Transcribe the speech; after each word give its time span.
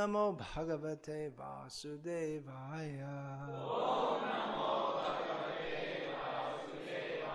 Намо 0.00 0.32
Бхагавате 0.32 1.30
Васудевая. 1.36 3.04
Ом 3.52 4.22
Намо 4.32 4.96
Бхагавате 4.96 5.76
Васудевая. 6.16 7.28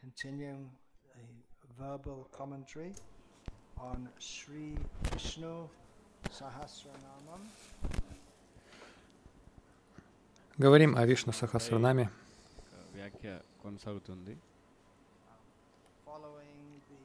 Continuing 0.00 0.64
a 1.20 1.24
verbal 1.78 2.20
commentary 2.38 2.92
on 3.76 4.08
Sri 4.18 4.68
Vishnu 5.12 5.68
Sahasranamam. 6.38 7.42
Говорим 10.56 10.96
о 10.96 11.04
Вишну 11.04 11.32
Сахасранаме. 11.34 12.08
Following 16.06 16.80
the 16.88 17.02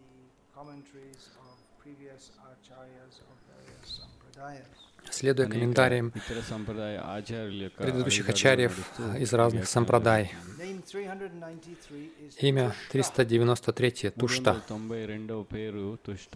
commentaries 0.56 1.26
on 1.44 1.51
previous 1.83 2.23
acharyas 2.51 3.15
of 3.31 3.37
various 3.53 3.89
sampradayas. 4.01 4.73
Следуя 5.11 5.47
అనేక 5.47 5.55
комментариям 5.55 6.07
ఇతర 6.21 6.39
సంప్రదాయ 6.53 6.95
ఆచార్యుల 7.17 7.61
యొక్క 7.67 7.79
предыдущих 7.85 8.25
అడుగుజాడలు 8.25 8.39
ачарьев 8.41 8.75
నడుస్తూ 8.79 9.03
из 9.25 9.31
разных 9.41 9.65
వ్యాఖ్యానాలు 9.65 9.75
сампрадай. 9.77 10.23
Name 10.65 10.81
393 10.91 12.05
is 12.25 12.33
Имя 12.49 12.67
Tushta. 12.93 13.25
393 13.27 14.11
Тушта. 14.21 14.53
392వ 14.69 15.43
పేరు 15.55 15.85
తుష్ట 16.07 16.35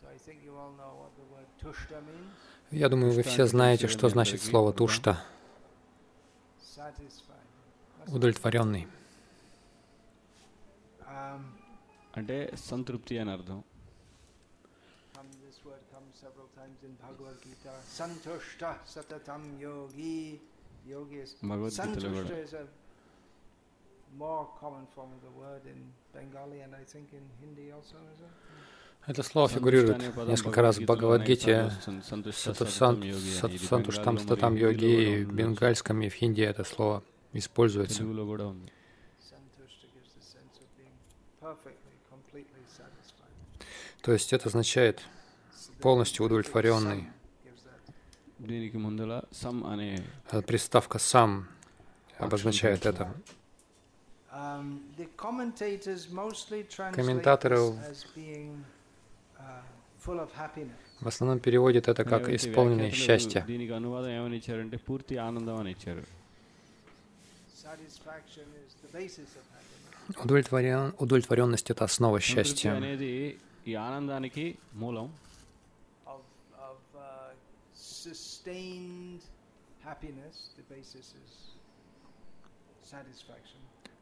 So 0.00 0.04
I 0.14 0.18
think 0.26 0.38
you 0.46 0.54
all 0.60 0.72
know 0.80 0.92
what 1.02 1.12
the 1.20 1.26
word 1.34 1.48
Tushta 1.62 1.98
means. 2.08 2.32
Я 2.82 2.88
думаю, 2.92 3.10
вы 3.18 3.22
все 3.22 3.44
знаете, 3.54 3.86
что 3.94 4.08
значит 4.14 4.40
слово 4.48 4.72
Тушта. 4.80 5.12
Satisfied. 6.76 7.46
That's 7.98 8.14
Удовлетворенный. 8.16 8.84
Um, 11.14 11.42
అంటే 12.18 12.36
సంతృప్తి 12.70 13.14
అని 13.22 13.32
అర్థం 13.38 13.58
Бхагавадгита 21.41 21.99
Лавара. 21.99 22.27
Это 29.07 29.23
слово 29.23 29.49
фигурирует 29.49 30.27
несколько 30.27 30.61
раз 30.61 30.77
в 30.77 30.83
Бхагавадгите, 30.83 31.71
Сатусантуштам 32.33 34.19
Статам 34.19 34.55
Йоги, 34.55 35.23
в 35.23 35.33
бенгальском 35.33 36.01
и 36.01 36.09
в 36.09 36.13
хинди 36.13 36.41
это 36.41 36.63
слово 36.63 37.03
используется. 37.33 38.03
То 44.01 44.11
есть 44.13 44.33
это 44.33 44.49
означает 44.49 45.01
полностью 45.79 46.25
удовлетворенный, 46.25 47.07
Э, 50.31 50.41
приставка 50.41 50.97
«сам» 50.97 51.47
обозначает 52.17 52.85
это. 52.85 53.13
Комментаторы 56.93 57.57
в 61.01 61.07
основном 61.07 61.39
переводят 61.39 61.87
это 61.87 62.03
как 62.03 62.29
«исполненное 62.29 62.91
счастье». 62.91 63.45
Удовлетворенность— 70.17 71.69
это 71.71 71.85
основа 71.85 72.19
счастья. 72.19 72.73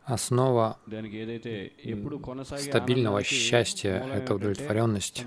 Основа 0.06 0.80
стабильного 2.58 3.24
счастья— 3.24 4.06
это 4.14 4.36
удовлетворенность. 4.36 5.26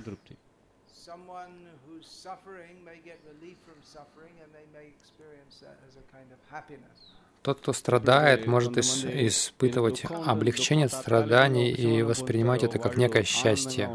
Тот, 7.42 7.58
кто 7.58 7.72
страдает, 7.72 8.46
может 8.46 8.76
ис- 8.76 9.26
испытывать 9.26 10.04
облегчение 10.04 10.86
от 10.86 10.92
страданий 10.92 11.70
и 11.70 12.02
воспринимать 12.02 12.62
это 12.62 12.78
как 12.78 12.96
некое 12.96 13.24
счастье. 13.24 13.88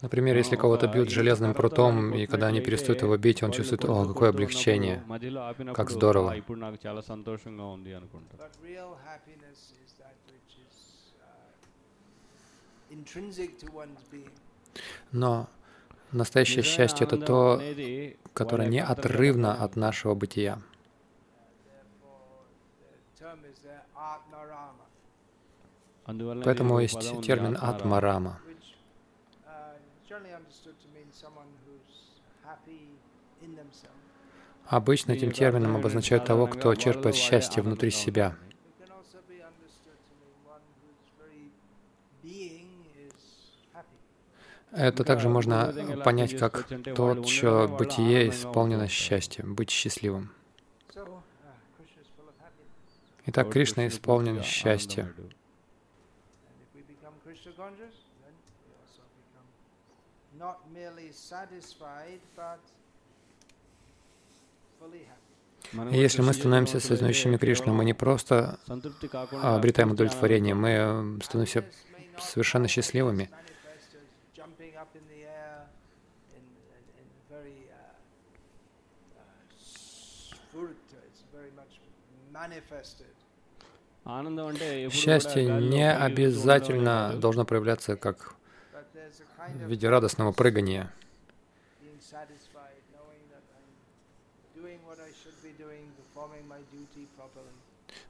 Например, 0.00 0.36
если 0.36 0.54
кого-то 0.54 0.86
бьют 0.86 1.10
железным 1.10 1.54
прутом, 1.54 2.14
и 2.14 2.26
когда 2.26 2.46
они 2.46 2.60
перестают 2.60 3.02
его 3.02 3.16
бить, 3.16 3.42
он 3.42 3.50
чувствует, 3.50 3.84
о, 3.84 4.06
какое 4.06 4.30
облегчение, 4.30 5.02
как 5.74 5.90
здорово. 5.90 6.36
Но 15.10 15.48
настоящее 16.12 16.62
счастье— 16.62 17.06
это 17.10 17.16
то, 17.16 17.60
которое 18.34 18.68
неотрывно 18.68 19.54
от 19.54 19.74
нашего 19.74 20.14
бытия. 20.14 20.60
Поэтому 26.08 26.80
есть 26.80 27.20
термин 27.20 27.58
атмарама. 27.60 28.40
Обычно 34.64 35.12
этим 35.12 35.32
термином 35.32 35.76
обозначают 35.76 36.24
того, 36.24 36.46
кто 36.46 36.74
черпает 36.74 37.14
счастье 37.14 37.62
внутри 37.62 37.90
себя. 37.90 38.36
Это 44.72 45.04
также 45.04 45.28
можно 45.28 45.74
понять 46.04 46.38
как 46.38 46.68
тот, 46.94 47.26
чье 47.26 47.68
бытие 47.68 48.30
исполнено 48.30 48.88
счастьем, 48.88 49.54
быть 49.54 49.70
счастливым. 49.70 50.30
Итак, 53.26 53.50
Кришна 53.50 53.88
исполнен 53.88 54.42
счастьем. 54.42 55.14
И 65.90 65.96
если 65.98 66.22
мы 66.22 66.32
становимся 66.32 66.78
сознающими 66.78 67.36
Кришну, 67.36 67.74
мы 67.74 67.84
не 67.84 67.94
просто 67.94 68.58
обретаем 69.32 69.90
удовлетворение, 69.90 70.54
мы 70.54 70.68
э, 70.68 71.24
становимся 71.24 71.64
совершенно 72.18 72.68
счастливыми. 72.68 73.28
manifested. 82.38 83.17
Счастье 84.90 85.44
не 85.44 85.92
обязательно 85.92 87.14
должно 87.16 87.44
проявляться 87.44 87.96
как 87.96 88.36
в 89.46 89.68
виде 89.68 89.88
радостного 89.88 90.32
прыгания. 90.32 90.90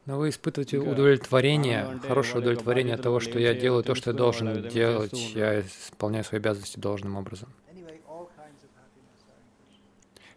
Но 0.06 0.18
вы 0.18 0.28
испытываете 0.30 0.78
удовлетворение, 0.78 2.00
хорошее 2.06 2.38
удовлетворение 2.38 2.94
от 2.94 3.02
того, 3.02 3.18
что 3.18 3.38
я 3.38 3.52
делаю 3.52 3.82
то, 3.82 3.94
что 3.94 4.10
я 4.10 4.16
должен 4.16 4.68
делать, 4.68 5.34
я 5.34 5.60
исполняю 5.60 6.24
свои 6.24 6.40
обязанности 6.40 6.78
должным 6.78 7.16
образом. 7.16 7.52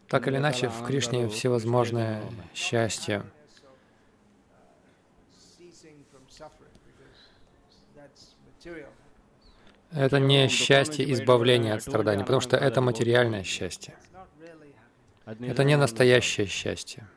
Так 0.07 0.27
или 0.27 0.37
иначе, 0.37 0.69
в 0.69 0.83
Кришне 0.85 1.29
всевозможное 1.29 2.21
счастье. 2.53 3.23
Это 9.93 10.19
не 10.19 10.47
счастье 10.47 11.11
избавления 11.11 11.73
от 11.73 11.81
страданий, 11.81 12.23
потому 12.23 12.41
что 12.41 12.55
это 12.57 12.81
материальное 12.81 13.43
счастье. 13.43 13.95
Это 15.25 15.63
не 15.63 15.77
настоящее 15.77 16.47
счастье. 16.47 17.07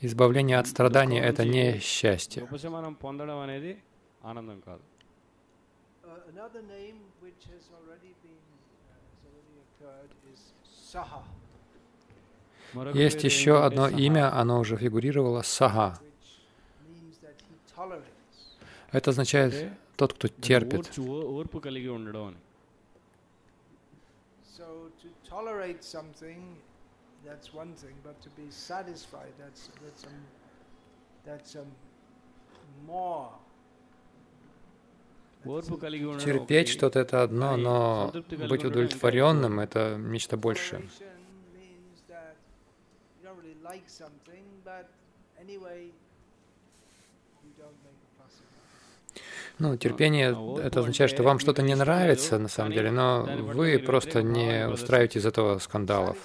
Избавление 0.00 0.58
от 0.58 0.66
страданий— 0.66 1.18
это 1.20 1.44
не 1.44 1.78
счастье. 1.80 2.46
Есть 12.92 13.24
еще 13.24 13.64
одно 13.64 13.88
имя, 13.88 14.36
оно 14.36 14.60
уже 14.60 14.76
фигурировало— 14.76 15.42
саха. 15.42 15.98
Это 18.92 19.10
означает 19.10 19.72
тот, 19.96 20.12
кто 20.14 20.28
терпит. 20.28 20.90
Терпеть 35.44 36.68
что-то 36.68 37.00
это 37.00 37.22
одно, 37.22 37.56
но 37.56 38.12
быть 38.48 38.64
удовлетворенным 38.64 39.60
это 39.60 39.96
нечто 39.98 40.36
большее. 40.36 40.88
Ну, 49.58 49.76
терпение 49.76 50.34
а— 50.36 50.58
это 50.64 50.80
означает, 50.80 51.10
что 51.10 51.22
вам 51.22 51.38
что-то 51.38 51.62
не 51.62 51.76
нравится 51.76 52.38
на 52.38 52.48
самом 52.48 52.72
деле, 52.72 52.90
но 52.90 53.22
вы 53.22 53.78
просто 53.78 54.22
не 54.22 54.68
устраиваете 54.68 55.20
из 55.20 55.26
этого 55.26 55.58
скандалов. 55.58 56.16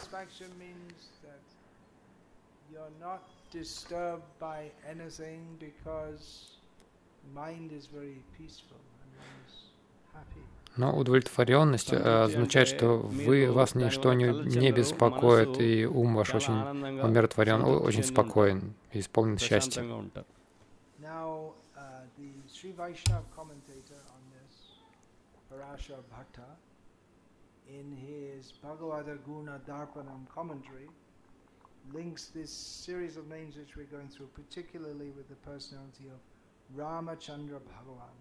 Но 10.75 10.95
удовлетворенность 10.97 11.91
э, 11.91 11.97
означает, 11.97 12.67
что 12.67 12.97
вы, 12.97 13.51
вас 13.51 13.75
ничто 13.75 14.13
не, 14.13 14.27
не 14.57 14.71
беспокоит, 14.71 15.59
и 15.59 15.85
ум 15.85 16.15
ваш 16.15 16.33
очень 16.33 16.53
умиротворен, 17.01 17.63
очень 17.63 18.03
спокоен 18.03 18.73
и 18.93 18.99
исполнен 18.99 19.37
счастья. 19.37 19.83
Sri 22.59 22.71
Vaishnava 22.71 23.23
commentator 23.35 24.01
on 24.15 24.21
this, 24.35 24.55
Parashar 25.49 26.01
Bhatta, 26.11 26.49
in 27.67 27.95
his 27.95 28.53
Bhagavata 28.63 29.17
Guna 29.25 29.61
Darpanam 29.67 30.27
commentary, 30.33 30.89
links 31.93 32.31
this 32.35 32.51
series 32.51 33.17
of 33.17 33.27
names 33.29 33.55
which 33.55 33.77
we're 33.77 33.91
going 33.95 34.09
through, 34.09 34.29
particularly 34.35 35.11
with 35.15 35.29
the 35.29 35.35
personality 35.35 36.07
of 36.13 36.19
Ramachandra 36.77 37.59
Bhagavan. 37.59 38.15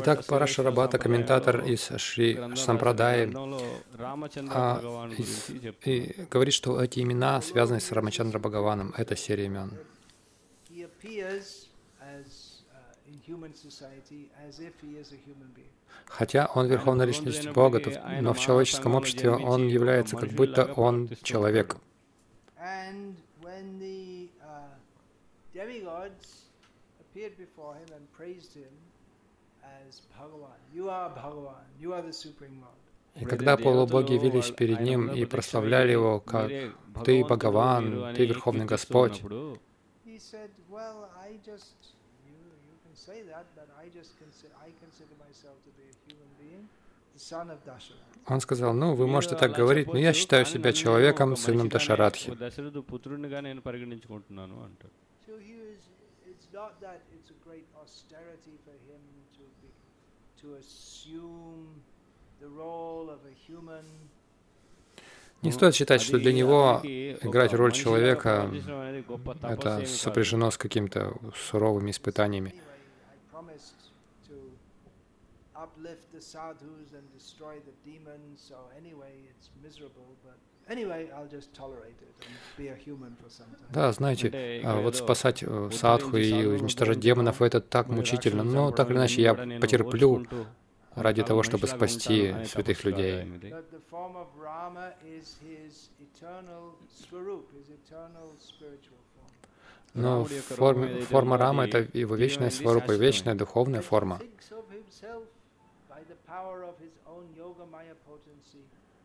Итак, 0.00 0.26
Параша 0.26 0.64
Рабата, 0.64 0.98
комментатор 0.98 1.64
из 1.64 1.88
Шри 1.98 2.36
Сампрадаи, 2.56 3.32
а, 4.50 5.08
и, 5.84 5.90
и 5.90 6.22
говорит, 6.28 6.54
что 6.54 6.82
эти 6.82 6.98
имена 6.98 7.40
связаны 7.40 7.78
с 7.78 7.92
Рамачандра 7.92 8.40
Бхагаваном. 8.40 8.92
Это 8.96 9.14
серия 9.14 9.44
имен. 9.44 9.70
Хотя 16.06 16.50
он 16.54 16.66
верховная 16.66 17.06
личность 17.06 17.48
Бога, 17.50 17.80
но 18.20 18.34
в 18.34 18.40
человеческом 18.40 18.94
обществе 18.94 19.30
он 19.30 19.68
является 19.68 20.16
как 20.16 20.30
будто 20.30 20.72
он 20.74 21.08
человек. 21.22 21.76
И 33.14 33.24
когда 33.24 33.56
полубоги 33.56 34.12
явились 34.12 34.50
перед 34.50 34.80
ним 34.80 35.08
и 35.12 35.24
прославляли 35.24 35.92
его 35.92 36.20
как 36.20 36.50
«Ты 37.04 37.24
Бхагаван, 37.24 38.14
Ты 38.14 38.26
Верховный 38.26 38.64
Господь», 38.64 39.22
say 42.96 43.22
that, 43.22 43.46
but 43.54 43.68
I 43.78 43.88
just 43.88 44.12
consider, 44.18 44.54
I 44.60 44.70
consider 44.80 45.14
myself 45.26 45.56
to 45.66 45.70
be 45.78 45.84
a 45.90 45.94
human 46.06 46.30
being, 46.40 46.68
the 47.14 47.20
son 47.20 47.50
of 47.50 47.58
Dasharatha. 47.64 48.14
Он 48.26 48.40
сказал, 48.40 48.72
ну, 48.72 48.94
вы 48.94 49.06
можете 49.06 49.36
так 49.36 49.52
говорить, 49.52 49.86
но 49.88 49.98
я 49.98 50.12
считаю 50.12 50.46
себя 50.46 50.72
человеком, 50.72 51.36
сыном 51.36 51.68
Дашарадхи. 51.68 52.32
Не 65.42 65.52
стоит 65.52 65.74
считать, 65.74 66.00
что 66.00 66.18
для 66.18 66.32
него 66.32 66.80
играть 66.82 67.52
роль 67.52 67.72
человека 67.72 68.50
это 69.42 69.84
сопряжено 69.84 70.50
с 70.50 70.56
какими-то 70.56 71.14
суровыми 71.34 71.90
испытаниями 71.90 72.54
uplift 75.84 76.12
the 76.12 76.20
sadhus 76.20 76.88
and 76.98 77.04
destroy 77.12 77.54
the 77.68 77.74
demons. 77.90 78.40
So 78.48 78.56
anyway, 78.76 79.12
it's 79.30 79.48
miserable, 79.62 80.08
but 80.24 80.36
anyway, 80.68 81.08
I'll 81.14 81.30
just 81.38 81.54
tolerate 81.54 82.00
it 82.08 82.14
and 82.26 82.36
be 82.56 82.68
a 82.68 82.76
human 82.86 83.16
for 83.20 83.28
some 83.28 83.46
time. 83.46 83.72
Да, 83.72 83.92
знаете, 83.92 84.62
а, 84.64 84.80
вот 84.80 84.96
спасать 84.96 85.42
э, 85.42 85.70
садху 85.72 86.16
и 86.16 86.46
уничтожать 86.46 87.00
демонов 87.00 87.42
это 87.42 87.60
так 87.60 87.88
мучительно, 87.88 88.44
но 88.44 88.70
так 88.70 88.90
или 88.90 88.96
иначе 88.96 89.22
я 89.22 89.34
потерплю 89.34 90.24
ради 90.94 91.22
того, 91.22 91.42
чтобы 91.42 91.66
спасти 91.66 92.34
святых 92.46 92.84
людей. 92.84 93.26
Но 99.94 100.24
форма, 100.24 100.88
форма 101.02 101.36
Рама— 101.38 101.66
это 101.66 101.86
его 101.92 102.16
вечная 102.16 102.50
сварупа, 102.50 102.92
вечная 102.92 103.34
духовная 103.34 103.80
форма 103.80 104.20
power 106.26 106.62
of 106.64 106.78
his 106.78 106.92
own 107.06 107.26
yoga 107.36 107.64
maya 107.66 107.94
potency, 108.06 108.64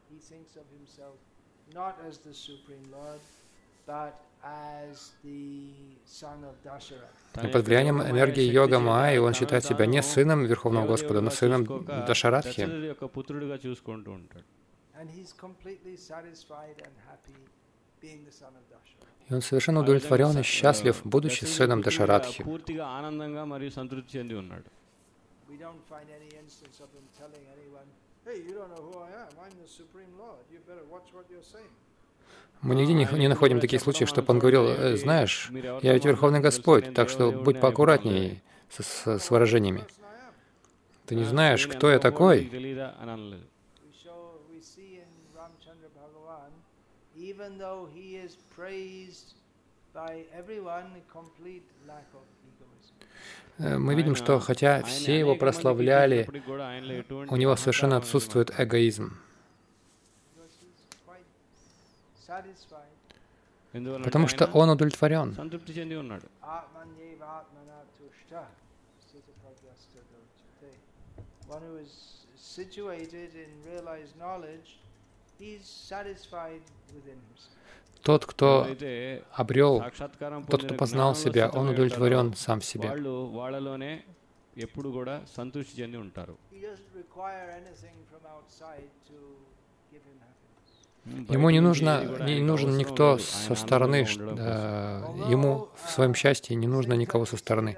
he 0.10 0.18
thinks 0.20 0.56
of 0.56 0.66
himself 0.78 1.16
not 1.74 1.96
as 2.08 2.18
the 2.20 2.34
Supreme 2.34 2.86
Lord, 2.92 3.22
but 3.86 4.14
as 4.44 5.12
the 5.24 5.72
son 6.06 6.44
of 6.44 6.56
Dasharatha. 6.64 7.52
Под 7.52 7.66
влиянием 7.66 8.02
энергии 8.02 8.44
йога 8.44 8.80
Майи 8.80 9.18
он 9.18 9.34
считает 9.34 9.64
себя 9.66 9.86
не 9.86 10.02
сыном 10.02 10.46
Верховного 10.46 10.88
Господа, 10.88 11.22
но 11.22 11.30
сыном 11.30 11.66
Дашарадхи. 11.86 12.62
И 19.30 19.34
он 19.34 19.42
совершенно 19.42 19.82
удовлетворен 19.82 20.38
и 20.40 20.44
счастлив, 20.44 21.02
будучи 21.04 21.46
сыном 21.46 21.82
Дашарадхи. 21.82 22.44
We 25.50 25.58
don't 25.58 25.82
find 25.90 26.08
any 26.20 26.30
instance 26.44 26.80
of 26.80 26.90
him 26.94 27.06
telling 27.18 27.44
anyone, 27.56 27.88
hey, 28.26 28.38
you 28.48 28.54
don't 28.54 28.70
know 28.70 28.84
who 28.88 29.00
I 29.00 29.10
am, 29.24 29.32
I'm 29.44 29.56
the 29.62 29.68
Supreme 29.68 30.12
Lord, 30.18 30.44
you 30.52 30.60
better 30.68 30.86
watch 30.92 31.08
what 31.14 31.26
you're 31.32 31.44
saying. 31.44 31.74
Мы 32.62 32.76
нигде 32.76 32.94
не, 32.94 33.08
не 33.18 33.28
находим 33.28 33.60
таких 33.60 33.82
случаев, 33.82 34.10
чтобы 34.10 34.32
он 34.32 34.40
говорил, 34.40 34.68
э, 34.68 34.98
знаешь, 34.98 35.50
я 35.82 35.94
ведь 35.94 36.06
Верховный 36.06 36.42
Господь, 36.42 36.94
так 36.94 37.10
что 37.10 37.32
будь 37.32 37.60
поаккуратнее 37.60 38.42
с, 38.70 38.84
с, 38.84 39.20
с 39.20 39.32
выражениями. 39.32 39.86
Ты 41.06 41.16
не 41.16 41.24
знаешь, 41.24 41.66
кто 41.68 41.90
я 41.90 42.00
такой? 42.00 42.50
by 49.94 50.24
everyone, 50.38 50.90
complete 51.12 51.68
lack 51.88 52.06
of 52.14 52.22
мы 53.58 53.96
видим, 53.96 54.16
что 54.16 54.40
хотя 54.40 54.84
все 54.84 55.20
его 55.20 55.36
прославляли, 55.36 56.28
у 57.30 57.36
него 57.36 57.56
совершенно 57.56 57.98
отсутствует 57.98 58.52
эгоизм. 58.58 59.18
Потому 63.72 64.28
что 64.28 64.46
он 64.48 64.70
удовлетворен. 64.70 65.36
Тот, 78.04 78.26
кто 78.26 78.68
обрел, 79.34 79.84
тот, 80.50 80.64
кто 80.64 80.74
познал 80.74 81.16
себя, 81.16 81.50
он 81.50 81.70
удовлетворен 81.70 82.34
сам 82.36 82.60
в 82.60 82.66
себе. 82.66 82.90
Ему 91.30 91.50
не 91.50 91.60
нужно, 91.60 92.04
не 92.26 92.42
нужен 92.42 92.78
никто 92.78 93.18
со 93.18 93.56
стороны, 93.56 94.06
да, 94.36 95.00
ему 95.28 95.70
в 95.84 95.90
своем 95.90 96.14
счастье 96.14 96.56
не 96.56 96.68
нужно 96.68 96.94
никого 96.94 97.26
со 97.26 97.38
стороны. 97.38 97.78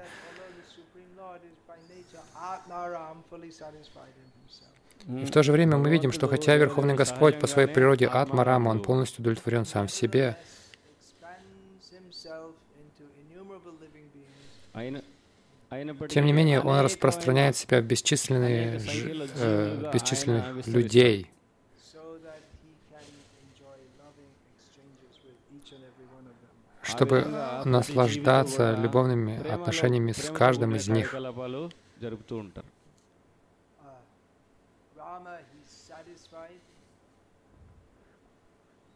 И 5.08 5.24
в 5.24 5.30
то 5.30 5.42
же 5.42 5.52
время 5.52 5.76
мы 5.76 5.90
видим, 5.90 6.12
что 6.12 6.28
хотя 6.28 6.56
Верховный 6.56 6.94
Господь 6.94 7.38
по 7.38 7.46
своей 7.46 7.68
природе 7.68 8.06
Атма-Рама, 8.06 8.68
Он 8.70 8.80
полностью 8.80 9.22
удовлетворен 9.22 9.64
сам 9.64 9.88
в 9.88 9.92
себе, 9.92 10.36
тем 16.08 16.26
не 16.26 16.32
менее, 16.32 16.60
Он 16.60 16.80
распространяет 16.80 17.56
себя 17.56 17.80
в 17.80 17.84
бесчисленные, 17.84 18.80
э, 19.36 19.90
бесчисленных 19.92 20.66
людей, 20.66 21.30
чтобы 26.82 27.24
наслаждаться 27.64 28.74
любовными 28.74 29.46
отношениями 29.48 30.12
с 30.12 30.30
каждым 30.30 30.76
из 30.76 30.88
них. 30.88 31.14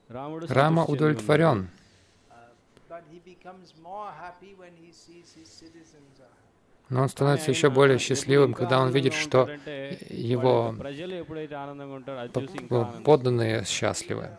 Рама 0.08 0.84
удовлетворен, 0.84 1.68
но 6.88 7.02
он 7.02 7.08
становится 7.08 7.50
еще 7.50 7.70
более 7.70 7.98
счастливым, 7.98 8.54
когда 8.54 8.80
он 8.80 8.90
видит, 8.90 9.14
что 9.14 9.48
его 10.08 10.74
подданные 13.04 13.64
счастливы. 13.64 14.30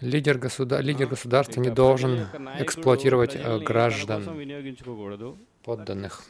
Лидер, 0.00 0.36
государ... 0.36 0.82
Лидер 0.82 1.06
государства 1.06 1.60
не 1.60 1.70
должен 1.70 2.26
эксплуатировать 2.58 3.34
э, 3.34 3.58
граждан, 3.60 4.24
подданных. 5.62 6.22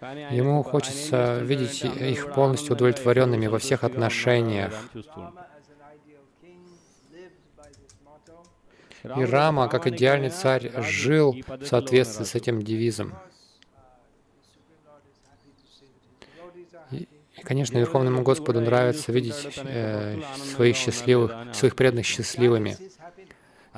Ему 0.00 0.62
хочется 0.62 1.38
видеть 1.38 1.84
их 1.84 2.32
полностью 2.34 2.74
удовлетворенными 2.74 3.46
во 3.46 3.58
всех 3.58 3.84
отношениях. 3.84 4.72
И 9.04 9.24
Рама, 9.24 9.68
как 9.68 9.86
идеальный 9.86 10.30
царь, 10.30 10.70
жил 10.82 11.36
в 11.46 11.66
соответствии 11.66 12.24
с 12.24 12.34
этим 12.34 12.62
девизом. 12.62 13.14
И, 16.90 17.06
конечно, 17.42 17.76
Верховному 17.76 18.22
Господу 18.22 18.60
нравится 18.60 19.12
видеть 19.12 19.46
э, 19.56 20.20
своих 20.54 20.76
счастливых, 20.76 21.54
своих 21.54 21.76
преданных 21.76 22.06
счастливыми. 22.06 22.78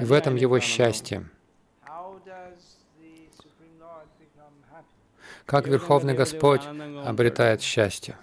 И 0.00 0.04
в 0.04 0.12
этом 0.12 0.36
его 0.36 0.60
счастье. 0.60 1.28
как 5.46 5.68
Верховный 5.68 6.14
Господь 6.14 6.62
обретает 7.04 7.62
счастье. 7.62 8.16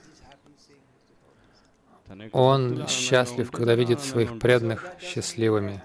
Он 2.32 2.88
счастлив, 2.88 3.50
когда 3.50 3.76
видит 3.76 4.02
своих 4.02 4.38
преданных 4.40 4.86
счастливыми. 5.00 5.82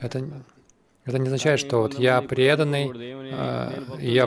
Это, 0.00 0.44
это 1.04 1.18
не 1.18 1.26
означает, 1.26 1.60
что 1.60 1.78
вот 1.82 1.98
я 1.98 2.22
преданный, 2.22 2.90
э, 2.94 3.96
я 4.00 4.26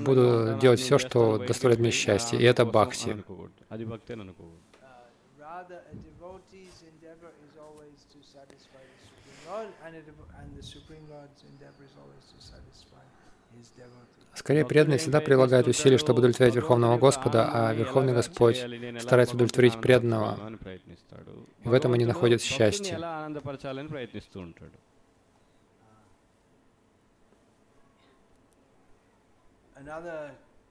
буду 0.00 0.58
делать 0.60 0.80
все, 0.80 0.98
что 0.98 1.38
доставляет 1.38 1.80
мне 1.80 1.90
счастье, 1.90 2.38
и 2.38 2.42
это 2.44 2.64
бхакти. 2.64 3.22
Скорее, 14.34 14.64
преданные 14.64 14.98
всегда 14.98 15.20
прилагают 15.20 15.66
усилия, 15.66 15.98
чтобы 15.98 16.20
удовлетворить 16.20 16.54
Верховного 16.54 16.98
Господа, 16.98 17.50
а 17.52 17.74
Верховный 17.74 18.12
Господь 18.12 18.58
старается 19.00 19.34
удовлетворить 19.34 19.80
преданного. 19.80 20.38
И 21.64 21.68
в 21.68 21.72
этом 21.72 21.92
они 21.94 22.06
находят 22.06 22.40
счастье. 22.42 22.98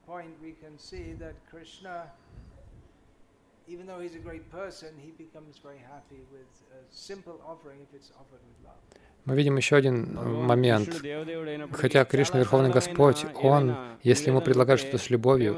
Point 0.08 0.34
we 0.42 0.56
can 0.60 0.76
see 0.80 1.14
that 1.20 1.36
Krishna 1.52 2.08
even 3.70 3.86
though 3.86 4.00
he's 4.00 4.16
a 4.16 4.24
great 4.30 4.46
person, 4.52 4.90
he 5.06 5.12
becomes 5.24 5.54
very 5.68 5.82
happy 5.94 6.22
with 6.34 6.52
a 6.78 6.82
simple 7.08 7.38
offering 7.52 7.80
if 7.86 7.92
it's 7.98 8.12
offered 8.22 8.42
with 8.48 8.58
love. 8.66 8.82
Мы 9.26 9.36
видим 9.36 9.58
еще 9.58 9.76
один 9.76 10.18
э, 10.18 10.24
момент. 10.24 10.90
Хотя 11.74 12.04
Кришна 12.06 12.40
Верховный 12.40 12.72
Господь, 12.72 13.26
Он, 13.44 13.76
если 14.02 14.30
Ему 14.30 14.42
предлагают 14.42 14.82
что-то 14.82 14.98
с 14.98 15.10
любовью, 15.10 15.58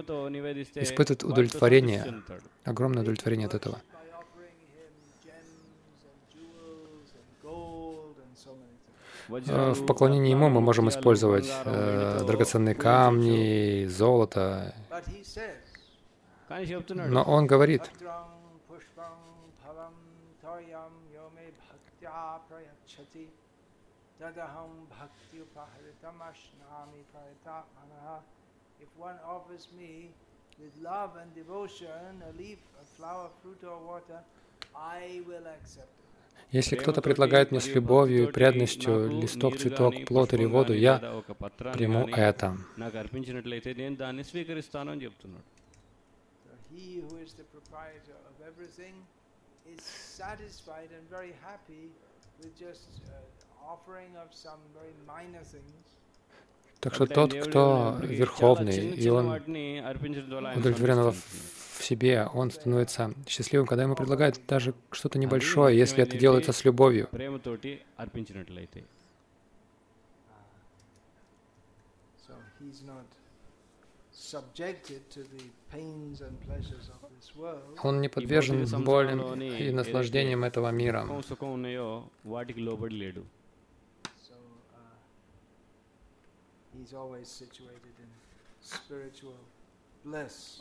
испытывает 0.76 1.24
удовлетворение, 1.24 2.22
огромное 2.66 3.04
удовлетворение 3.04 3.48
от 3.48 3.54
этого. 3.54 3.80
Э, 9.48 9.72
в 9.72 9.86
поклонении 9.86 10.32
Ему 10.32 10.50
мы 10.50 10.60
можем 10.60 10.90
использовать 10.90 11.50
э, 11.66 12.24
драгоценные 12.26 12.76
камни, 12.76 13.86
золото 13.86 14.74
но 17.08 17.24
Он 17.24 17.48
говорит, 17.48 17.90
Bhadrang 18.00 18.60
pushpam 18.68 19.20
phalam 19.64 19.94
toyam 20.44 20.92
yome 21.16 21.48
bhaktya 21.62 22.40
prayachati 22.48 23.28
tadaham 24.20 24.88
bhakti 24.90 25.38
upaharitam 25.40 26.20
ashnami 26.30 27.02
prayatatmanaha. 27.12 28.20
If 28.82 28.90
one 28.98 29.16
offers 29.26 29.68
me 29.78 30.12
with 30.60 30.74
love 30.82 31.12
and 31.22 31.34
devotion 31.34 32.22
a 32.30 32.38
leaf, 32.38 32.60
a 32.82 32.86
flower, 32.98 33.30
fruit 33.42 33.64
or 33.64 33.80
water, 33.80 34.20
I 34.76 35.22
will 35.28 35.48
accept 35.48 35.88
it. 35.88 36.02
если 36.52 36.76
кто-то 36.76 37.02
предлагает 37.02 37.52
мне 37.52 37.62
с 37.62 37.68
любовью 37.68 38.28
и 38.28 38.32
преданностью 38.32 39.10
листок, 39.10 39.58
цветок, 39.58 39.94
плод 40.06 40.34
или 40.34 40.44
воду, 40.44 40.74
я 40.74 41.24
приму 41.74 42.08
это. 42.08 42.58
Так 56.80 56.96
что 56.96 57.06
тот, 57.06 57.34
кто 57.34 57.98
верховный, 58.02 58.96
и 58.96 59.10
он 59.10 59.28
удовлетворен 60.56 61.12
в 61.12 61.84
себе, 61.84 62.28
он 62.34 62.52
становится 62.52 63.14
счастливым, 63.28 63.68
когда 63.68 63.84
ему 63.84 63.96
предлагают 63.96 64.40
даже 64.48 64.74
что-то 64.92 65.20
небольшое, 65.20 65.78
если 65.78 66.04
это 66.04 66.18
делается 66.18 66.54
с 66.54 66.66
любовью. 66.66 67.08
He's 72.62 72.84
not 72.84 73.21
он 77.84 78.02
не 78.02 78.10
подвержен 78.10 78.84
болям 78.84 79.42
и 79.42 79.72
наслаждениям 79.72 80.44
этого 80.44 80.70
мира. 80.72 81.06
Uh, 81.06 81.22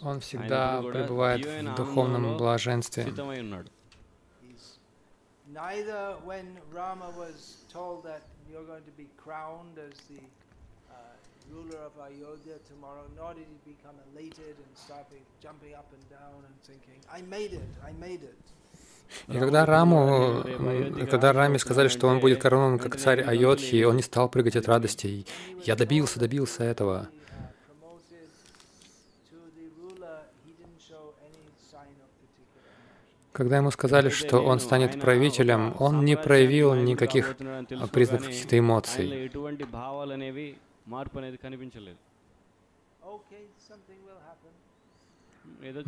Он 0.03 0.21
всегда 0.21 0.83
пребывает 0.83 1.47
в 1.47 1.75
духовном 1.75 2.37
блаженстве. 2.37 3.07
Neither 5.53 6.17
when 6.25 6.47
Rama 6.73 7.11
was 7.19 7.65
told 7.69 8.05
that 8.05 8.23
you're 8.49 8.63
going 8.63 8.85
to 8.85 8.93
be 8.93 9.09
crowned 9.17 9.79
as 9.79 9.99
the 10.09 10.21
ruler 11.53 11.81
of 11.89 11.95
Ayodhya 11.99 12.57
tomorrow, 12.71 13.05
nor 13.17 13.35
did 13.35 13.47
he 13.53 13.59
become 13.73 13.97
elated 14.09 14.55
and 14.65 14.73
started 14.87 15.23
jumping 15.43 15.75
up 15.75 15.89
and 15.93 16.05
down 16.09 16.39
and 16.47 16.55
thinking, 16.69 16.99
I 17.11 17.21
made 17.23 17.53
it, 17.53 17.71
I 17.85 17.93
made 17.93 18.23
it. 18.23 18.39
И 19.27 19.39
когда 19.39 19.67
Раму, 19.67 20.45
когда 21.11 21.33
Раме 21.33 21.59
сказали, 21.59 21.89
что 21.89 22.07
он 22.07 22.21
будет 22.21 22.41
коронован 22.41 22.79
как 22.79 22.97
царь 22.97 23.21
Айодхи, 23.23 23.83
он 23.83 23.97
не 23.97 24.03
стал 24.03 24.29
прыгать 24.29 24.55
от 24.55 24.69
радости. 24.69 25.27
Я 25.65 25.75
добился, 25.75 26.21
добился 26.21 26.63
этого. 26.63 27.09
Когда 33.33 33.57
ему 33.57 33.71
сказали, 33.71 34.11
что 34.11 34.41
он 34.41 34.61
станет 34.61 35.01
правителем, 35.01 35.75
он 35.79 36.05
не 36.05 36.17
проявил 36.17 36.75
никаких 36.75 37.37
признаков 37.91 38.27
каких-то 38.27 38.59
эмоций. 38.59 39.31
మార్పు 40.95 41.19
అనేది 41.21 41.39
కనిపించలేదు. 41.47 42.01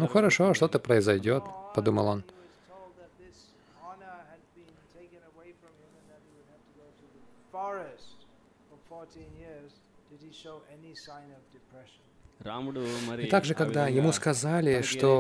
Ну 0.03 0.07
хорошо, 0.09 0.55
что-то 0.55 0.79
произойдет, 0.79 1.45
подумал 1.75 2.07
он. 2.15 2.25
И 13.19 13.27
также, 13.27 13.55
когда 13.55 13.87
ему 13.87 14.11
сказали, 14.13 14.83
что 14.83 15.11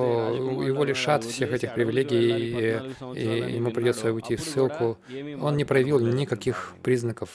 его 0.71 0.83
лишат 0.85 1.23
всех 1.25 1.53
этих 1.53 1.75
привилегий 1.75 2.27
и, 2.62 3.21
и 3.23 3.55
ему 3.59 3.71
придется 3.71 4.12
уйти 4.12 4.35
в 4.37 4.41
ссылку, 4.41 4.99
он 5.47 5.57
не 5.57 5.65
проявил 5.65 6.01
никаких 6.01 6.75
признаков 6.83 7.31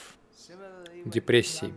депрессии. 1.06 1.72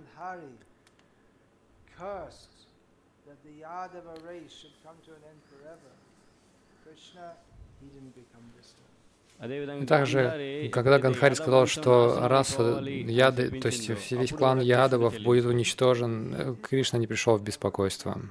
Также, 9.87 10.69
когда 10.71 10.99
Ганхари 10.99 11.33
сказал, 11.33 11.65
что 11.65 12.27
раса 12.27 12.79
Яды, 12.81 13.59
то 13.59 13.69
есть 13.69 13.89
весь 14.11 14.31
клан 14.31 14.59
Ядовов 14.59 15.19
будет 15.19 15.45
уничтожен, 15.45 16.35
э, 16.35 16.55
Кришна 16.61 16.99
не 16.99 17.07
пришел 17.07 17.37
в 17.37 17.43
беспокойство. 17.43 18.21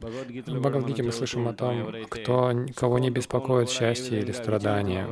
В 0.00 0.60
Бхагавадгите 0.60 1.02
мы 1.02 1.12
слышим 1.12 1.48
о 1.48 1.54
том, 1.54 2.04
кто, 2.10 2.52
кого 2.74 2.98
не 2.98 3.10
беспокоит 3.10 3.70
счастье 3.70 4.20
или 4.20 4.32
страдания. 4.32 5.08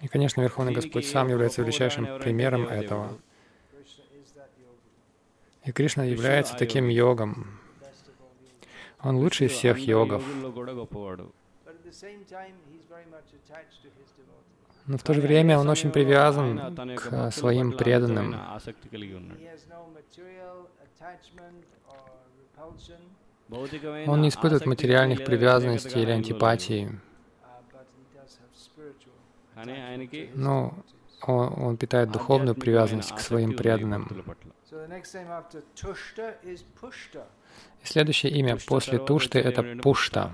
И, 0.00 0.08
конечно, 0.08 0.40
Верховный 0.40 0.72
Господь 0.72 1.06
сам 1.06 1.28
является 1.28 1.62
величайшим 1.62 2.18
примером 2.20 2.66
этого. 2.66 3.18
И 5.64 5.72
Кришна 5.72 6.04
является 6.04 6.56
таким 6.56 6.88
йогом. 6.88 7.60
Он 9.02 9.16
лучший 9.16 9.46
из 9.46 9.52
всех 9.52 9.78
йогов. 9.78 10.24
Но 14.86 14.98
в 14.98 15.02
то 15.02 15.14
же 15.14 15.20
время 15.20 15.58
он 15.58 15.68
очень 15.68 15.90
привязан 15.90 16.96
к 16.96 17.30
своим 17.30 17.72
преданным. 17.72 18.36
Он 23.50 24.20
не 24.20 24.28
испытывает 24.28 24.66
материальных 24.66 25.24
привязанностей 25.24 26.02
или 26.02 26.10
антипатии, 26.10 27.00
ну, 30.34 30.34
но 30.34 30.74
он, 31.22 31.62
он 31.62 31.76
питает 31.76 32.10
духовную 32.10 32.54
привязанность 32.54 33.14
к 33.14 33.20
своим 33.20 33.56
преданным. 33.56 34.08
И 37.82 37.86
следующее 37.86 38.32
имя 38.32 38.56
после 38.66 38.98
Тушты— 38.98 39.38
это 39.40 39.62
Пушта. 39.82 40.32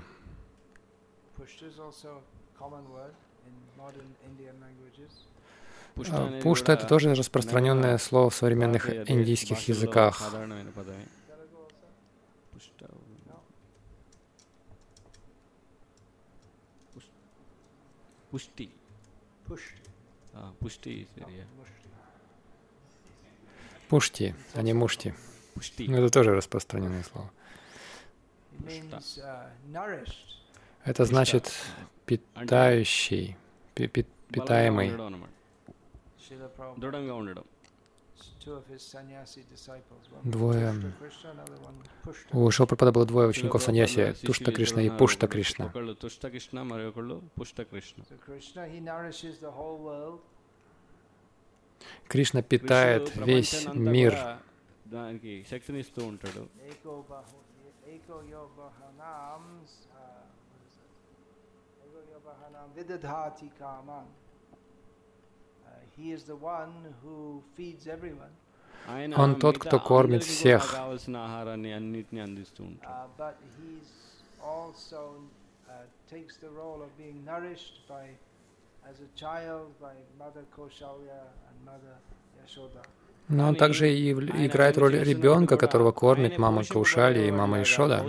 Пушта— 6.43 6.71
это 6.73 6.87
тоже 6.87 7.15
распространенное 7.15 7.97
слово 7.97 8.29
в 8.29 8.35
современных 8.35 9.09
индийских 9.09 9.67
языках. 9.67 10.35
पुष्टि 18.31 18.69
पुष्टि 19.47 19.87
а, 20.37 20.51
пушти, 20.59 21.07
извини. 21.17 21.45
Пушти, 23.89 24.35
а 24.53 24.61
не 24.61 24.73
мушти. 24.73 25.13
Пушти. 25.53 25.87
Ну, 25.87 25.97
это 25.97 26.09
тоже 26.09 26.35
распространенное 26.35 27.03
слово. 27.03 27.31
Это 30.83 31.05
значит 31.05 31.51
питающий, 32.05 33.35
питаемый. 33.73 34.91
Двое. 40.23 40.73
У 42.31 42.49
Шилпрапада 42.51 42.91
было 42.91 43.05
двое 43.05 43.27
учеников 43.27 43.63
Саньяси, 43.63 44.13
Тушта 44.25 44.51
Кришна 44.51 44.81
и 44.81 44.89
Пушта 44.89 45.27
Кришна. 45.27 45.71
Кришна 52.07 52.41
питает 52.41 53.15
весь 53.15 53.67
мир. 53.73 54.39
Видадхати 62.75 63.51
каман. 63.57 64.05
Он 69.17 69.35
тот, 69.39 69.57
кто 69.57 69.79
кормит 69.79 70.23
всех. 70.23 70.75
Но 83.29 83.47
он 83.49 83.55
также 83.55 83.93
и 83.93 84.11
играет 84.11 84.77
роль 84.77 84.95
ребенка, 84.95 85.57
которого 85.57 85.91
кормит 85.91 86.37
мама 86.37 86.63
Каушали 86.63 87.27
и 87.27 87.31
мама 87.31 87.61
Ишода. 87.61 88.05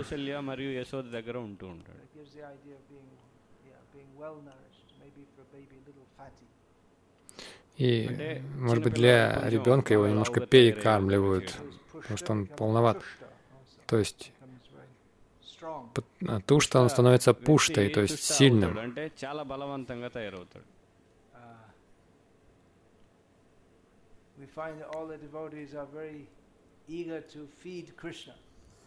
И, 7.79 8.41
может 8.57 8.83
быть, 8.83 8.93
для 8.93 9.49
ребенка 9.49 9.93
его 9.93 10.05
немножко 10.05 10.41
перекармливают, 10.41 11.55
потому 11.93 12.17
что 12.17 12.33
он 12.33 12.45
полноват. 12.45 13.01
То 13.87 13.97
есть 13.97 14.33
то, 16.45 16.59
что 16.59 16.81
он 16.81 16.89
становится 16.89 17.33
пуштой, 17.33 17.87
то 17.87 18.01
есть 18.01 18.21
сильным. 18.21 18.77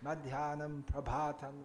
Madhyanam 0.05 0.85
Prabhatanam 0.85 1.65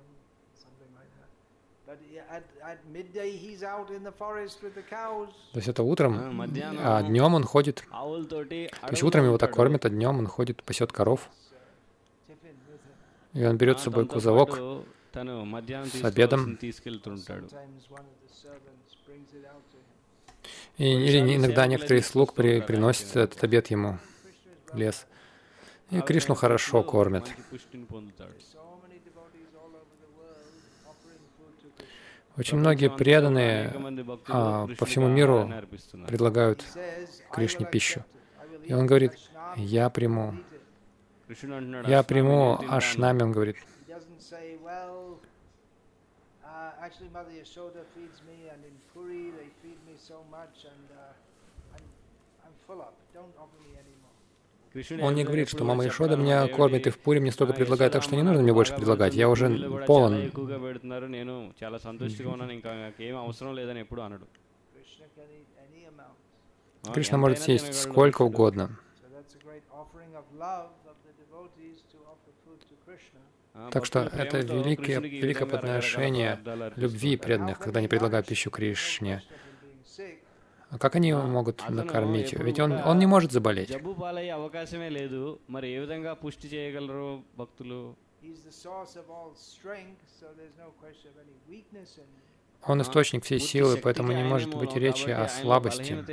то 5.53 5.55
есть 5.55 5.67
это 5.67 5.81
утром, 5.83 6.41
а, 6.79 6.97
а 6.97 7.03
днем 7.03 7.33
он 7.33 7.43
ходит. 7.43 7.83
То 7.89 8.91
есть 8.91 9.03
утром 9.03 9.25
его 9.25 9.37
так 9.39 9.51
кормят, 9.51 9.85
а 9.85 9.89
днем 9.89 10.19
он 10.19 10.27
ходит, 10.27 10.63
пасет 10.63 10.91
коров. 10.91 11.29
И 13.33 13.43
он 13.43 13.57
берет 13.57 13.79
с 13.79 13.83
собой 13.83 14.05
кузовок 14.05 14.83
с 15.11 16.03
обедом. 16.03 16.59
И, 20.77 20.85
или 20.85 21.35
иногда 21.35 21.67
некоторые 21.67 22.03
слуг 22.03 22.33
при, 22.33 22.61
приносят 22.61 23.15
этот 23.15 23.43
обед 23.43 23.67
ему, 23.71 23.97
лес. 24.73 25.07
И 25.89 25.99
Кришну 26.01 26.35
хорошо 26.35 26.83
кормят. 26.83 27.25
Очень 32.37 32.57
многие 32.57 32.89
преданные 32.89 33.73
а, 34.27 34.67
по 34.77 34.85
всему 34.85 35.07
миру 35.07 35.51
предлагают 36.07 36.63
Кришне 37.31 37.65
пищу. 37.65 38.05
И 38.63 38.73
он 38.73 38.85
говорит, 38.87 39.13
я 39.57 39.89
приму. 39.89 40.35
Я 41.87 42.03
приму 42.03 42.59
ашнами, 42.67 43.23
он 43.23 43.31
говорит. 43.31 43.57
Actually, 46.81 47.09
он 55.01 55.15
не 55.15 55.23
говорит, 55.23 55.49
что 55.49 55.63
мама 55.63 55.87
Ишода 55.87 56.15
меня 56.15 56.47
кормит 56.47 56.85
и 56.85 56.89
в 56.89 56.99
пуре 56.99 57.19
мне 57.19 57.31
столько 57.31 57.53
предлагает, 57.53 57.93
так 57.93 58.03
что 58.03 58.15
не 58.15 58.21
нужно 58.21 58.43
мне 58.43 58.53
больше 58.53 58.75
предлагать, 58.75 59.15
я 59.15 59.27
уже 59.27 59.49
полон. 59.87 60.31
Кришна 66.93 67.17
может 67.17 67.39
съесть 67.39 67.73
сколько 67.73 68.21
угодно. 68.21 68.77
Так 73.71 73.85
что 73.85 73.99
это 73.99 74.39
великое, 74.39 74.99
великое 74.99 75.45
подношение 75.45 76.39
любви 76.75 77.17
преданных, 77.17 77.59
когда 77.59 77.79
они 77.79 77.87
предлагают 77.87 78.27
пищу 78.27 78.49
Кришне. 78.49 79.21
А 80.71 80.77
как 80.77 80.95
они 80.95 81.09
его 81.09 81.21
могут 81.23 81.67
накормить? 81.69 82.33
Ведь 82.33 82.59
он, 82.59 82.73
он 82.73 82.99
не 82.99 83.07
может 83.07 83.31
заболеть. 83.31 83.75
Он 92.67 92.81
источник 92.81 93.23
всей 93.23 93.39
силы, 93.39 93.77
поэтому 93.77 94.11
не 94.11 94.23
может 94.23 94.53
быть 94.53 94.75
речи 94.75 95.09
о 95.09 95.27
слабости. 95.27 96.05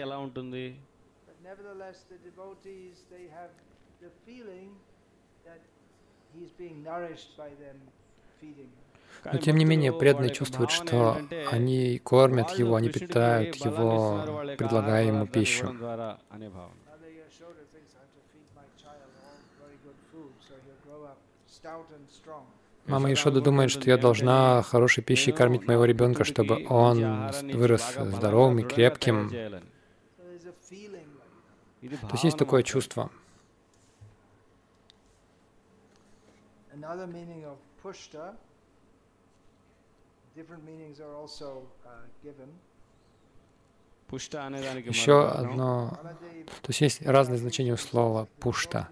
Feeding. 8.38 8.68
Но 9.32 9.38
тем 9.38 9.56
не 9.56 9.64
менее 9.64 9.92
преданные 9.92 10.30
чувствуют, 10.30 10.70
что 10.70 11.18
они 11.50 11.98
кормят 11.98 12.50
его, 12.50 12.76
они 12.76 12.88
питают 12.88 13.56
его, 13.56 14.44
предлагая 14.56 15.06
ему 15.06 15.26
пищу. 15.26 15.74
Мама 22.86 23.12
Ишода 23.12 23.40
думает, 23.40 23.72
что 23.72 23.90
я 23.90 23.98
должна 23.98 24.62
хорошей 24.62 25.02
пищей 25.02 25.32
кормить 25.32 25.66
моего 25.66 25.84
ребенка, 25.84 26.22
чтобы 26.24 26.64
он 26.68 27.32
вырос 27.52 27.96
здоровым 27.98 28.60
и 28.60 28.62
крепким. 28.62 29.30
То 29.30 29.60
есть 32.12 32.24
есть 32.24 32.38
такое 32.38 32.62
чувство. 32.62 33.10
Another 36.72 37.06
meaning 37.08 37.44
of 37.44 37.56
pushta 37.82 38.36
еще 44.90 45.26
одно... 45.28 45.98
То 46.62 46.68
есть 46.68 46.80
есть 46.80 47.06
разные 47.06 47.38
значения 47.38 47.72
у 47.72 47.76
слова 47.76 48.28
«пушта». 48.38 48.88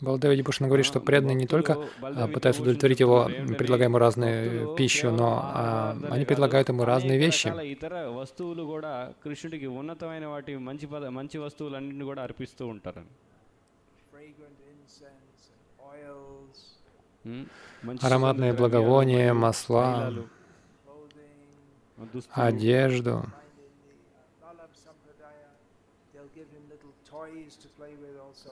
Балдевиди 0.00 0.42
Пушна 0.42 0.66
говорит, 0.66 0.86
что 0.86 1.00
преданные 1.00 1.34
не 1.34 1.46
только 1.46 1.88
пытаются 2.32 2.62
удовлетворить 2.62 3.00
его, 3.00 3.28
предлагая 3.58 3.88
ему 3.88 3.98
разную 3.98 4.74
пищу, 4.74 5.10
но 5.10 5.40
а, 5.42 5.96
они 6.10 6.24
предлагают 6.24 6.68
ему 6.68 6.84
разные 6.84 7.18
вещи. 7.18 7.48
ароматные 18.00 18.52
благовония, 18.52 19.34
масла, 19.34 20.12
одежду. 22.30 23.24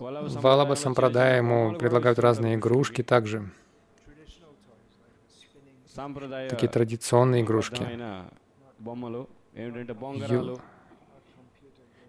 Валаба 0.01 0.75
Сампрадая 0.75 1.39
ему 1.39 1.75
предлагают 1.75 2.19
разные 2.19 2.57
игрушки 2.57 3.03
также, 3.03 3.51
такие 6.49 6.69
традиционные 6.69 7.43
игрушки. 7.43 7.87
Ю... 10.29 10.59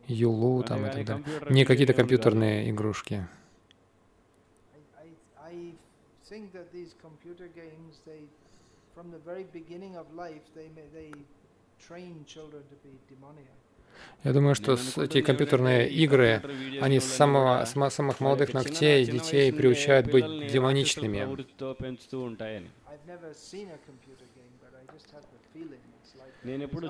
Юлу 0.08 0.64
там 0.64 0.86
и 0.86 0.92
так 0.92 1.06
далее. 1.06 1.26
Не 1.50 1.66
какие-то 1.66 1.94
компьютерные 1.94 2.70
игрушки 2.70 3.28
think 6.36 6.52
that 6.52 6.68
these 6.80 6.92
computer 7.08 7.48
games, 7.64 7.94
they, 8.10 8.22
from 8.96 9.08
the 9.16 9.22
very 9.30 9.46
beginning 9.60 9.94
of 10.02 10.06
life, 10.26 10.46
they, 10.58 10.68
they 10.98 11.12
train 11.88 12.14
children 12.34 12.62
to 12.72 12.76
be 12.86 12.94
demoniac. 13.10 13.60
Я 14.26 14.34
думаю, 14.34 14.56
что 14.56 14.78
эти 14.98 15.22
компьютерные 15.22 15.90
игры, 15.90 16.42
они 16.82 17.00
с, 17.00 17.06
самого, 17.06 17.64
с 17.64 17.94
самых 17.94 18.20
молодых 18.20 18.54
ногтей 18.54 19.06
детей 19.06 19.54
приучают 19.54 20.12
быть 20.12 20.52
демоничными. 20.52 21.20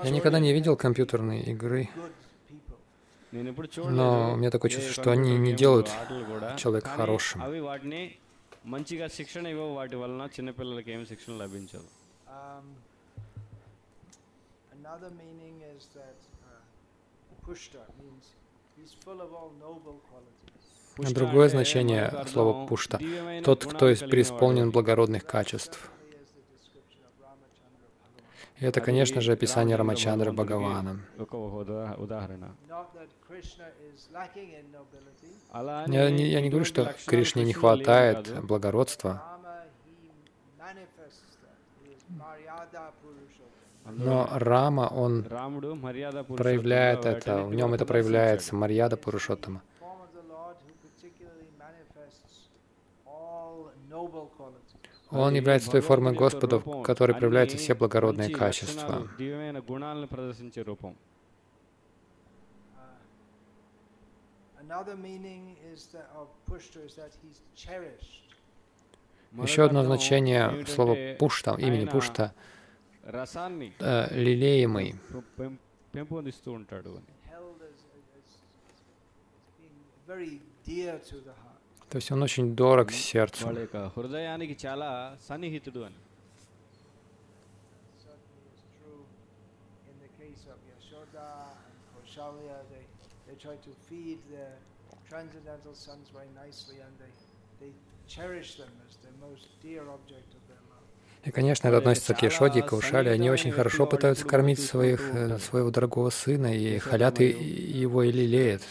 Я 0.03 0.09
никогда 0.09 0.39
не 0.39 0.51
видел 0.51 0.75
компьютерные 0.75 1.43
игры, 1.43 1.89
но 3.31 4.33
у 4.33 4.37
меня 4.37 4.49
такое 4.49 4.71
чувство, 4.71 4.91
что 4.91 5.11
они 5.11 5.37
не 5.37 5.53
делают 5.53 5.91
человека 6.57 6.89
хорошим. 6.89 7.43
అవి 8.64 8.64
వాటిని 8.64 8.70
మంచిగా 8.72 9.06
శిక్షణ 9.16 9.46
ఇవ్వవు 9.48 9.74
వాటి 9.74 9.96
వలన 9.96 10.22
చిన్నపిల్లలకి 10.36 10.90
ఏమి 10.92 11.06
శిక్షణ 11.06 11.32
లభించదు 11.42 11.88
Um, 12.32 12.66
another 14.72 15.10
meaning 15.12 15.56
is 15.76 15.82
that 15.94 16.18
uh, 16.44 16.60
pushta 17.42 17.82
means 18.00 18.24
he's 18.76 18.92
full 19.04 19.20
of 19.20 19.30
all 19.34 19.50
noble 19.60 19.96
qualities. 20.10 20.66
పుష్ట 20.96 21.12
Другое 21.18 21.44
అంటే 21.44 21.54
значение 21.56 22.00
మరొక 22.04 22.28
слова 22.34 22.52
అర్థం, 22.52 22.66
пушта. 22.70 22.96
దివ్యమైన 22.98 23.42
Тот, 23.42 23.60
గుణాలు 23.60 23.72
кто 23.72 23.84
есть 23.88 24.02
కలిగిన 24.02 24.12
преисполнен 24.14 24.64
వాడు. 24.64 24.74
благородных 24.76 25.24
качеств. 25.26 25.78
Это, 28.59 28.79
конечно 28.79 29.21
же, 29.21 29.33
описание 29.33 29.75
Рамачандры 29.75 30.31
Бхагавана. 30.31 31.01
Я 35.87 36.09
не, 36.09 36.27
я 36.27 36.41
не 36.41 36.49
говорю, 36.49 36.65
что 36.65 36.93
Кришне 37.05 37.43
не 37.43 37.53
хватает 37.53 38.43
благородства, 38.45 39.21
но 43.85 44.27
Рама, 44.31 44.89
он 44.93 45.23
проявляет 45.23 47.05
это, 47.05 47.43
в 47.43 47.53
нем 47.53 47.73
это 47.73 47.85
проявляется, 47.85 48.55
Марьяда 48.55 48.97
Пурушоттама. 48.97 49.61
Он 55.11 55.33
является 55.33 55.71
той 55.71 55.81
формой 55.81 56.13
Господа, 56.13 56.59
в 56.59 56.81
которой 56.81 57.13
проявляются 57.15 57.57
все 57.57 57.75
благородные 57.75 58.29
качества. 58.29 59.07
Еще 69.43 69.63
одно 69.63 69.83
значение 69.83 70.65
слова 70.65 70.95
«пушта», 71.19 71.55
имени 71.59 71.85
«пушта»— 71.85 72.33
э, 73.03 74.07
«лелеемый». 74.11 74.95
Very 80.07 80.39
dear 80.63 80.99
to 80.99 81.15
the 81.19 81.33
heart. 81.33 81.54
То 81.95 81.97
есть 81.97 82.11
он 82.11 82.21
очень 82.23 82.57
дорог 82.57 82.91
сердцу. 82.91 83.47
И, 101.23 101.31
конечно, 101.31 101.69
это 101.69 101.77
относится 101.77 102.13
к 102.13 102.21
Ешоде 102.23 102.59
и 102.59 102.61
Каушале. 102.61 103.11
Они 103.11 103.29
очень 103.29 103.53
хорошо 103.53 103.85
пытаются 103.85 104.27
кормить 104.27 104.59
своих, 104.59 104.99
э, 105.15 105.39
своего 105.39 105.71
дорогого 105.71 106.09
сына, 106.09 106.53
и 106.53 106.77
халят 106.77 107.21
его 107.21 108.03
и 108.03 108.11
лелеют. 108.11 108.63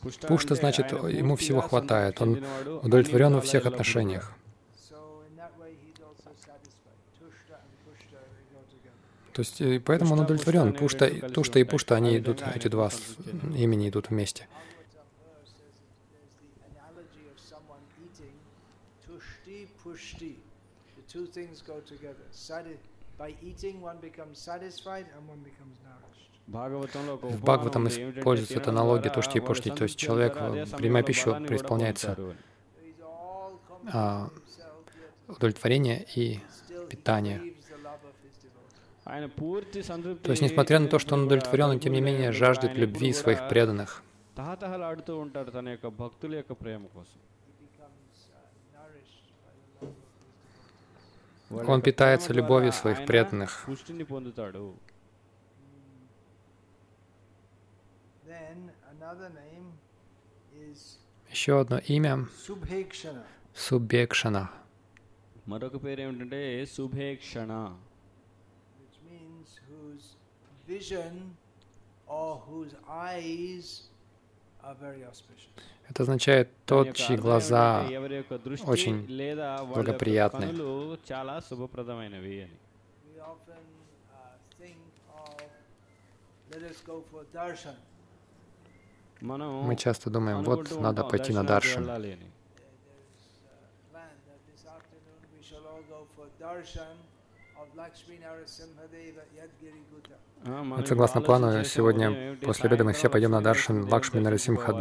Пушта 0.00 0.54
значит, 0.54 0.92
ему 0.92 1.36
всего 1.36 1.60
хватает, 1.60 2.20
он 2.22 2.42
удовлетворен 2.82 3.34
во 3.34 3.40
всех 3.40 3.66
отношениях. 3.66 4.32
То 9.32 9.42
есть, 9.42 9.60
и 9.60 9.78
поэтому 9.78 10.14
он 10.14 10.20
удовлетворен. 10.20 10.72
Пушта, 10.72 11.08
тушта 11.30 11.60
и 11.60 11.64
пушта, 11.64 11.94
они 11.96 12.18
идут, 12.18 12.42
эти 12.54 12.68
два 12.68 12.90
имени 13.54 13.88
идут 13.88 14.10
вместе. 14.10 14.48
By 23.20 23.34
eating, 23.42 23.82
one 23.82 23.98
becomes 24.00 24.38
satisfied 24.38 25.04
and 25.14 25.28
one 25.28 25.40
becomes 25.44 25.76
nourished. 25.84 26.29
В 26.50 27.42
Бхагаватам 27.42 27.86
используется 27.86 28.58
эта 28.58 28.70
аналогия 28.70 29.10
что 29.22 29.38
и 29.38 29.40
пушти, 29.40 29.70
то 29.70 29.84
есть 29.84 29.96
человек, 29.96 30.36
э, 30.36 30.66
принимая 30.76 31.04
пищу, 31.04 31.36
преисполняется 31.46 32.18
а, 33.92 34.30
удовлетворение 35.28 36.04
и 36.16 36.40
питание. 36.88 37.54
То 39.04 40.30
есть, 40.30 40.42
несмотря 40.42 40.80
на 40.80 40.88
то, 40.88 40.98
что 40.98 41.14
он 41.14 41.26
удовлетворен, 41.26 41.66
он 41.66 41.78
тем 41.78 41.92
не 41.92 42.00
менее 42.00 42.32
жаждет 42.32 42.74
любви 42.74 43.12
своих 43.12 43.48
преданных. 43.48 44.02
Он 51.50 51.82
питается 51.82 52.32
любовью 52.32 52.72
своих 52.72 53.06
преданных. 53.06 53.68
Еще 61.31 61.59
одно 61.59 61.77
имя 61.79 62.27
Subhekshana. — 62.47 63.55
Суббекшана. 63.65 64.43
మరొక 65.51 65.77
పేరు 65.85 66.01
ఏమిటంటే 66.05 66.39
శుభేక్షణ 66.75 67.51
which 68.79 68.97
means 69.09 69.49
whose 69.67 70.05
vision 70.71 71.13
or 72.17 72.29
whose 72.47 72.73
eyes 73.07 73.67
are 74.65 74.75
very 74.85 75.03
auspicious. 75.09 75.53
Это 75.89 75.99
означает 76.05 76.47
దాని 76.47 76.65
тот, 76.71 76.85
యొక్క 76.87 76.97
чьи 77.01 77.15
అర్థం 77.15 77.23
глаза 77.25 77.63
ఏమిటంటే 77.65 77.95
ఎవరి 77.99 78.15
యొక్క 78.19 78.33
దృష్టి 78.47 78.67
очень 78.75 78.97
లేదా 79.21 79.49
వాళ్ళ 79.49 79.67
యొక్క 79.67 79.75
благоприятны. 79.77 80.45
Мы 89.20 89.76
часто 89.76 90.10
думаем, 90.10 90.42
вот 90.42 90.70
надо 90.80 91.04
пойти 91.04 91.32
на 91.32 91.44
даршан. 91.44 91.84
Вот 100.44 100.88
согласно 100.88 101.20
плану, 101.20 101.64
сегодня 101.64 102.36
после 102.42 102.66
обеда 102.68 102.84
мы 102.84 102.92
все 102.92 103.10
пойдем 103.10 103.32
на 103.32 103.42
даршан 103.42 103.88
Лакшми 103.88 104.20
Нарасимха 104.20 104.72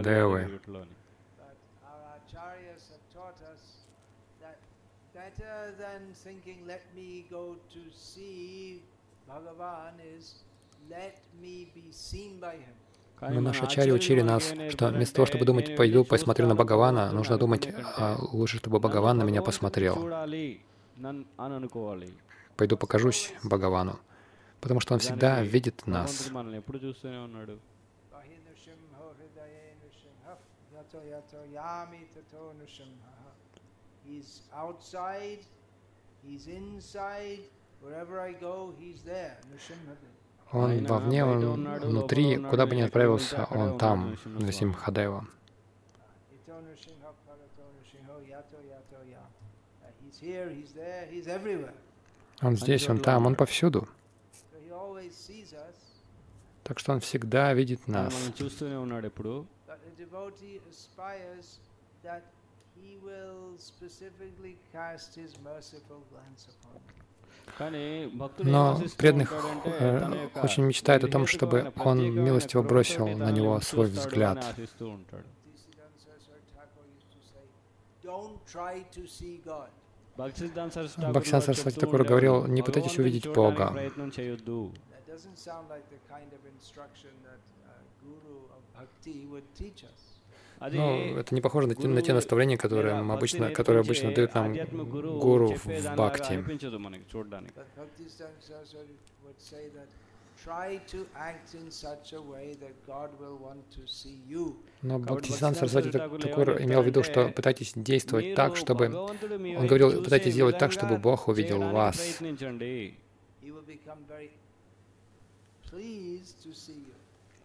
Let 10.89 11.19
me 11.39 11.69
be 11.75 11.91
seen 11.91 12.39
by 12.39 12.55
him. 12.55 12.73
Но 13.21 13.41
наши 13.41 13.61
Нашачари 13.61 13.91
учили 13.91 14.21
нас, 14.21 14.53
что 14.69 14.87
вместо 14.87 15.15
того, 15.15 15.25
чтобы 15.25 15.45
думать 15.45 15.75
«пойду 15.75 16.05
посмотрю 16.05 16.47
на 16.47 16.55
Бхагавана», 16.55 17.11
нужно 17.11 17.37
думать 17.37 17.67
а 17.97 18.17
«лучше, 18.31 18.57
чтобы 18.57 18.79
Бхагаван 18.79 19.17
на 19.17 19.23
меня 19.23 19.41
посмотрел». 19.41 19.95
«Пойду 22.55 22.77
покажусь 22.77 23.33
Бхагавану», 23.43 23.99
потому 24.61 24.79
что 24.79 24.93
он 24.93 24.99
всегда 24.99 25.41
видит 25.41 25.85
нас. 25.85 26.31
He's 36.21 36.47
inside, 36.47 37.39
wherever 37.81 38.19
I 38.19 38.33
go, 38.33 38.73
he's 38.77 39.01
there, 39.03 39.37
Nrsimhadev. 39.53 40.18
Он 40.51 40.83
вовне, 40.85 41.23
он 41.23 41.79
внутри, 41.79 42.37
куда 42.37 42.65
бы 42.65 42.75
ни 42.75 42.81
отправился, 42.81 43.45
он 43.51 43.77
там, 43.77 44.17
Насим 44.25 44.73
Хадева. 44.73 45.27
Он 52.41 52.55
здесь, 52.55 52.89
он 52.89 52.99
там, 52.99 53.25
он 53.25 53.35
повсюду. 53.35 53.87
Так 56.63 56.79
что 56.79 56.93
он 56.93 56.99
всегда 56.99 57.53
видит 57.53 57.87
нас. 57.87 58.13
Но 68.39 68.81
преданных 68.97 69.33
э, 69.65 70.27
очень 70.41 70.63
мечтает 70.63 71.03
о 71.03 71.07
том, 71.07 71.27
чтобы 71.27 71.71
он 71.75 71.99
милостиво 72.13 72.61
бросил 72.61 73.07
на 73.07 73.31
него 73.31 73.59
свой 73.61 73.87
взгляд. 73.87 74.43
Бхактисидан 80.17 80.71
Сарасвати 81.41 81.79
Такур 81.79 82.03
говорил, 82.03 82.45
не 82.47 82.61
пытайтесь 82.61 82.97
увидеть 82.97 83.31
Бога. 83.31 83.73
That 83.73 85.07
doesn't 85.07 85.37
sound 85.37 85.69
like. 85.69 85.83
Но 90.59 90.67
ну, 90.71 91.17
это 91.17 91.33
не 91.33 91.41
похоже 91.41 91.67
на 91.67 91.75
те, 91.75 91.87
на 91.87 92.01
те 92.01 92.13
наставления, 92.13 92.57
которые 92.57 92.95
обычно, 92.95 93.49
которые 93.49 93.81
обычно 93.81 94.13
дают 94.13 94.33
нам 94.35 94.53
гуру 95.19 95.55
в 95.55 95.65
бхакти. 95.95 96.43
Но 104.81 104.99
Бхактисан 104.99 105.55
Сарасвати 105.55 105.91
так, 105.91 106.11
имел 106.61 106.81
в 106.81 106.85
виду, 106.85 107.03
что 107.03 107.29
пытайтесь 107.29 107.73
действовать 107.75 108.35
так, 108.35 108.55
чтобы... 108.55 108.85
Он 108.95 109.67
говорил, 109.67 110.01
пытайтесь 110.01 110.33
сделать 110.33 110.57
так, 110.57 110.71
чтобы 110.71 110.97
Бог 110.97 111.27
увидел 111.27 111.59
вас. 111.59 112.21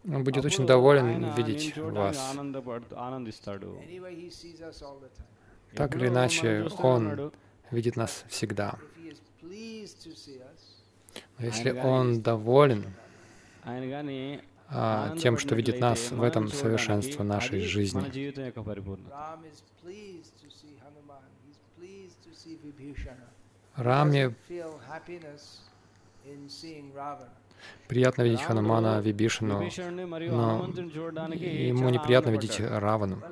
Он 0.06 0.22
будет 0.22 0.44
очень 0.44 0.66
доволен 0.66 1.32
видеть 1.34 1.76
вас. 1.76 2.36
Так 5.74 5.96
или 5.96 6.08
иначе, 6.08 6.68
Он 6.78 7.32
видит 7.70 7.96
нас 7.96 8.24
всегда. 8.28 8.78
Но 11.38 11.46
если 11.46 11.70
Он 11.72 12.20
доволен 12.20 12.84
а, 14.68 15.16
тем, 15.16 15.38
что 15.38 15.54
видит 15.54 15.80
нас 15.80 16.10
в 16.10 16.22
этом 16.22 16.48
совершенстве 16.48 17.24
нашей 17.24 17.60
жизни, 17.60 18.02
Раме 23.76 24.34
Приятно 27.88 28.22
видеть 28.22 28.42
Ханумана 28.42 29.00
Вибишину, 29.00 29.60
но 29.60 30.66
ему 31.34 31.90
неприятно 31.90 32.30
видеть 32.30 32.60
Равану. 32.60 33.22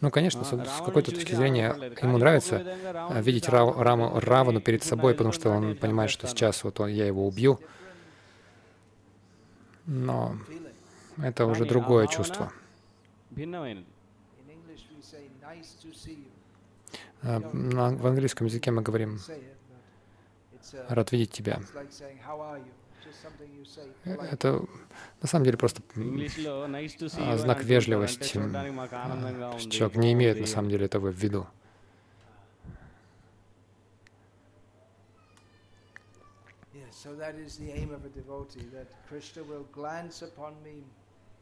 Ну, 0.00 0.10
конечно, 0.10 0.44
с, 0.44 0.48
с 0.48 0.82
какой-то 0.84 1.10
точки 1.12 1.34
зрения 1.34 1.74
ему 2.02 2.18
нравится 2.18 2.62
а, 2.94 3.20
видеть 3.20 3.48
Рав, 3.48 3.78
Раму, 3.78 4.18
Равану 4.18 4.60
перед 4.60 4.82
собой, 4.82 5.12
потому 5.14 5.32
что 5.32 5.50
он 5.50 5.76
понимает, 5.76 6.10
что 6.10 6.26
сейчас 6.26 6.64
вот 6.64 6.80
он, 6.80 6.88
я 6.88 7.06
его 7.06 7.26
убью. 7.26 7.60
Но 9.86 10.36
это 11.22 11.46
уже 11.46 11.64
другое 11.64 12.06
чувство. 12.06 12.52
Э, 17.22 17.38
в 17.38 18.06
английском 18.06 18.46
языке 18.46 18.70
мы 18.70 18.82
говорим 18.82 19.18
«рад 20.88 21.12
видеть 21.12 21.32
тебя». 21.32 21.60
Это 24.04 24.64
на 25.20 25.28
самом 25.28 25.44
деле 25.44 25.58
просто 25.58 25.82
а, 27.18 27.36
знак 27.36 27.64
вежливости. 27.64 28.38
Э, 28.38 29.58
человек 29.68 29.96
не 29.96 30.12
имеет 30.12 30.40
на 30.40 30.46
самом 30.46 30.70
деле 30.70 30.86
этого 30.86 31.10
в 31.10 31.16
виду. 31.16 31.46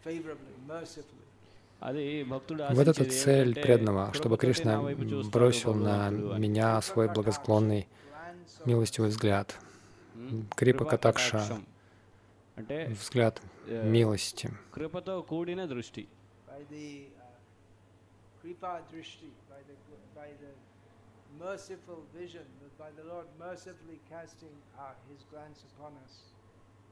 Favorably, 0.04 0.54
mercifully. 0.66 1.26
Вот 1.80 2.88
эта 2.88 3.04
цель 3.04 3.54
преданного, 3.54 4.12
чтобы 4.12 4.36
Кришна 4.36 4.82
бросил 5.30 5.74
на 5.74 6.10
меня 6.10 6.80
свой 6.82 7.08
благосклонный, 7.08 7.86
милостивый 8.64 9.10
взгляд. 9.10 9.56
Крипа 10.56 10.84
Катакша— 10.84 11.60
взгляд 12.56 13.40
милости. 13.66 14.50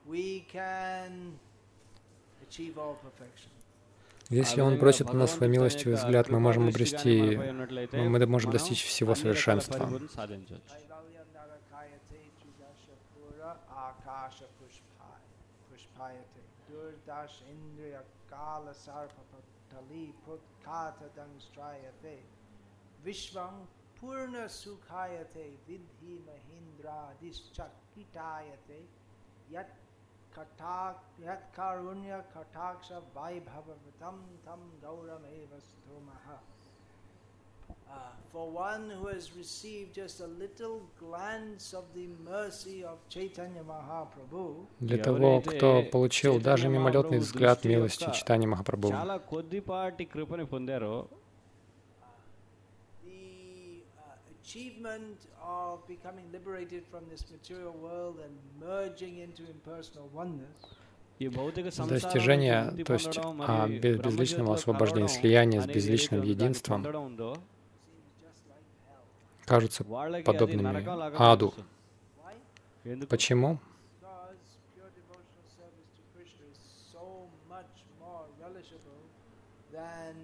we 0.06 0.46
can 0.48 1.36
achieve 2.42 2.78
all 2.78 2.94
perfection. 3.02 3.55
Если 4.28 4.60
Он 4.60 4.78
бросит 4.78 5.06
на 5.12 5.20
нас 5.20 5.34
свой 5.34 5.48
милостивый 5.48 5.96
взгляд, 5.96 6.28
мы 6.28 6.40
можем 6.40 6.68
обрести, 6.68 7.36
мы 7.92 8.26
можем 8.26 8.50
достичь 8.50 8.84
всего 8.84 9.14
совершенства. 9.14 9.88
Vishvam 23.06 23.68
purna 24.00 24.48
sukhayate 24.48 25.46
vidhi 25.68 26.18
mahindra 26.26 27.14
dischakitayate 27.20 28.80
yat 29.48 29.70
uh, 37.88 38.12
for 38.32 38.50
one 38.50 38.90
who 38.90 39.06
has 39.06 39.34
received 39.36 39.94
just 39.94 40.20
a 40.20 40.26
little 40.26 40.82
glance 40.98 41.72
of 41.72 41.84
the 41.94 42.08
mercy 42.24 42.84
of 42.84 42.98
Chaitanya 43.08 43.62
Mahaprabhu, 43.62 44.66
Для 44.80 44.98
того, 44.98 45.40
кто 45.40 45.82
получил 45.82 46.40
даже 46.40 46.68
мимолетный 46.68 47.18
взгляд 47.18 47.64
милости 47.64 48.10
читания 48.12 48.48
Махапрабху, 48.48 48.92
achievement 54.56 55.18
of 55.42 55.86
becoming 55.86 56.24
liberated 56.32 56.82
from 56.90 57.02
this 57.10 57.24
material 57.30 57.72
world 57.72 58.16
and 58.24 58.34
merging 58.58 59.18
into 59.18 59.42
impersonal 59.50 60.08
oneness. 60.14 60.56
Достижение, 61.18 62.84
то 62.84 62.92
есть 62.92 63.18
а, 63.22 63.66
без 63.66 63.98
безличного 63.98 64.54
освобождения, 64.54 65.08
слияния 65.08 65.62
с 65.62 65.66
безличным 65.66 66.22
единством, 66.22 66.84
кажутся 69.46 69.84
подобными 69.84 70.84
аду. 71.16 71.54
Почему? 73.08 73.58
Than 79.72 80.16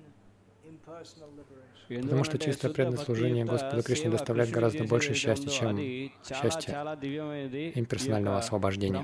Потому 1.88 2.24
что 2.24 2.38
чистое 2.38 2.72
преданное 2.72 3.04
служение 3.04 3.44
Господу 3.44 3.82
Кришне 3.82 4.10
доставляет 4.10 4.50
гораздо 4.50 4.84
больше 4.84 5.14
счастья, 5.14 5.48
чем 5.48 5.76
счастье 5.76 6.74
имперсонального 7.74 8.38
освобождения. 8.38 9.02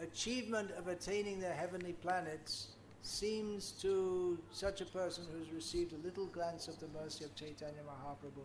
achievement 0.00 0.70
of 0.78 0.88
attaining 0.88 1.40
their 1.40 1.54
heavenly 1.54 1.94
planets 2.02 2.68
seems 3.02 3.72
to 3.80 4.38
such 4.52 4.80
a 4.80 4.84
person 4.86 5.24
who's 5.32 5.50
received 5.54 5.92
a 5.92 6.06
little 6.06 6.26
glance 6.26 6.68
of 6.68 6.78
the 6.80 6.88
mercy 6.88 7.24
of 7.24 7.34
Chaitanya 7.34 7.82
Mahaprabhu 7.86 8.44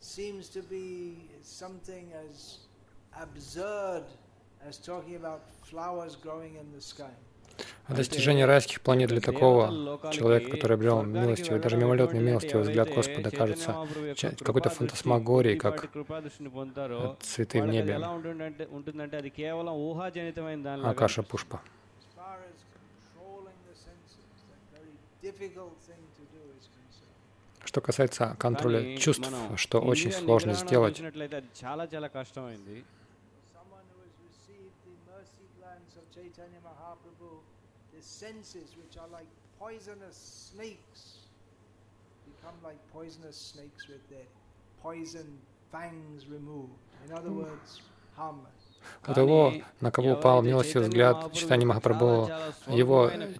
seems 0.00 0.48
to 0.48 0.62
be 0.62 1.28
something 1.42 2.12
as 2.12 2.58
absurd 3.20 4.04
as 4.66 4.78
talking 4.78 5.16
about 5.16 5.42
flowers 5.62 6.16
growing 6.16 6.56
in 6.56 6.72
the 6.72 6.80
sky. 6.80 7.14
А 7.86 7.94
достижение 7.94 8.46
райских 8.46 8.80
планет 8.80 9.10
для 9.10 9.20
такого 9.20 10.00
человека, 10.10 10.50
который 10.50 10.74
обрел 10.74 11.02
милостивый, 11.02 11.60
даже 11.60 11.76
мимолетный 11.76 12.20
милостивый 12.20 12.62
взгляд 12.62 12.88
Господа, 12.92 13.30
кажется 13.30 13.76
какой-то 14.40 14.70
фантасмагорией, 14.70 15.58
как 15.58 15.88
цветы 17.20 17.62
в 17.62 17.66
небе. 17.66 17.96
Акаша 20.82 21.22
Пушпа. 21.22 21.60
Что 27.74 27.80
касается 27.80 28.36
контроля 28.38 28.96
чувств, 28.98 29.28
что 29.56 29.80
очень 29.80 30.12
сложно 30.12 30.54
сделать, 30.54 31.02
у 49.01 49.13
того, 49.13 49.37
на 49.79 49.89
кого 49.91 50.11
упал 50.13 50.41
милостивый 50.43 50.83
взгляд 50.83 51.31
читания 51.33 51.65
Махапрабху, 51.65 52.29
его 52.73 52.97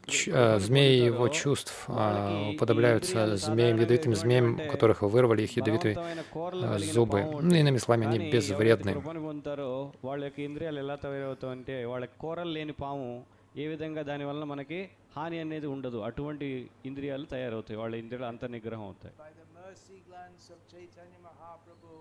ч- 0.08 0.32
э, 0.32 0.58
змеи 0.60 0.94
его 1.04 1.28
чувств 1.30 1.74
а, 1.90 2.52
уподобляются 2.52 3.36
змеям, 3.38 3.78
ядовитым 3.78 4.16
змеям, 4.16 4.48
у 4.58 4.68
которых 4.68 5.02
вырвали 5.06 5.44
их 5.44 5.52
ядовитые 5.54 5.96
బలవంతమైన 5.96 6.24
కోరలు 6.34 6.64
э, 6.64 6.70
కలిగిన 6.70 6.94
зубы. 6.94 7.20
పాము 7.22 7.42
Ну, 7.42 7.54
иными 7.56 7.78
словами, 7.78 8.06
కానీ 8.06 8.16
они 8.16 8.26
ఎవరైతే 8.26 8.38
безвредны. 8.38 8.94
కృపను 8.98 9.22
పొందుతారో 9.28 9.70
వాళ్ళ 10.08 10.22
యొక్క 10.24 10.40
ఇంద్రియాలు 10.50 10.80
ఎలా 10.86 10.96
తయారవుతాయంటే 11.06 11.78
వాళ్ళ 11.92 12.06
కోరలు 12.24 12.54
లేని 12.58 12.76
పాము 12.84 13.10
ఏ 13.56 13.68
విధంగా 13.68 14.02
దాని 14.04 14.24
వలన 14.24 14.46
మనకి 14.46 14.80
హాని 15.16 15.40
అనేది 15.40 15.68
ఉండదు 15.76 16.00
అటువంటి 16.08 16.48
ఇంద్రియాలు 16.86 17.28
తయారవుతాయి 17.36 17.78
వాళ్ళ 17.82 17.94
ఇంద్రియాలు 18.04 18.28
అంత 18.34 18.46
నిగ్రహం 18.58 18.86
అవుతాయి 18.90 19.14
By 19.20 19.32
the 19.34 19.48
mercy 19.60 19.98
glance 20.10 20.46
of 20.50 20.60
Chaitanya 20.74 21.20
Mahaprabhu, 21.28 21.96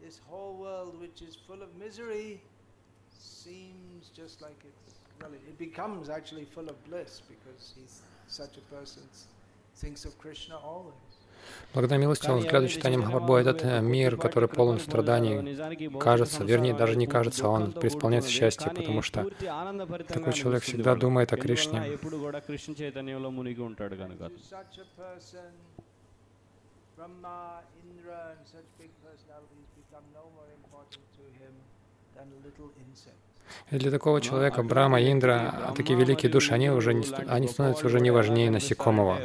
this 0.00 0.16
whole 0.28 0.54
world, 0.64 0.94
which 1.04 1.20
is 1.22 1.34
full 1.46 1.62
of 1.62 1.70
misery, 1.84 2.28
seems 3.23 4.09
just 4.15 4.41
like 4.41 4.59
it's 4.69 4.93
really, 5.21 5.39
it 5.47 5.57
becomes 5.57 6.09
actually 6.09 6.45
full 6.45 6.67
of 6.69 6.75
bliss 6.87 7.21
because 7.33 7.73
he's 7.75 8.01
such 8.27 8.57
a 8.57 8.75
person 8.75 9.03
thinks 9.75 10.05
of 10.05 10.17
Krishna 10.17 10.55
always. 10.57 10.93
Благодаря 11.73 11.99
милостивому 11.99 12.39
взгляду 12.39 12.69
читания 12.69 12.97
Махапрабху, 12.97 13.35
этот 13.35 13.63
э, 13.65 13.81
мир, 13.81 14.15
который 14.15 14.47
полон 14.47 14.79
страданий, 14.79 15.97
кажется, 15.99 16.43
вернее, 16.43 16.73
даже 16.73 16.95
не 16.95 17.05
кажется, 17.05 17.49
он 17.49 17.73
преисполняется 17.73 18.29
счастья, 18.29 18.69
потому 18.69 19.01
что 19.01 19.29
такой 20.07 20.31
человек 20.33 20.63
всегда 20.63 20.95
думает 20.95 21.33
о 21.33 21.37
Кришне. 21.37 21.97
И 33.71 33.77
для 33.77 33.91
такого 33.91 34.21
человека 34.21 34.63
Брама, 34.63 35.01
Индра, 35.01 35.73
такие 35.75 35.97
великие 35.97 36.31
души, 36.31 36.53
они, 36.53 36.69
уже 36.69 36.93
не, 36.93 37.05
они 37.27 37.47
становятся 37.47 37.85
уже 37.87 37.99
не 37.99 38.11
важнее 38.11 38.51
насекомого. 38.51 39.17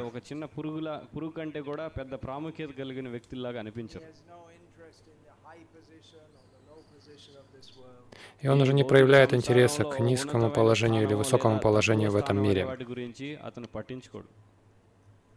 И 8.41 8.49
он 8.49 8.61
уже 8.61 8.73
не 8.73 8.85
проявляет 8.85 9.35
интереса 9.35 9.85
к 9.85 9.99
низкому 9.99 10.51
положению 10.51 11.03
или 11.05 11.15
высокому 11.15 11.61
положению 11.61 12.11
в 12.11 12.17
этом 12.17 12.41
мире. 12.43 12.63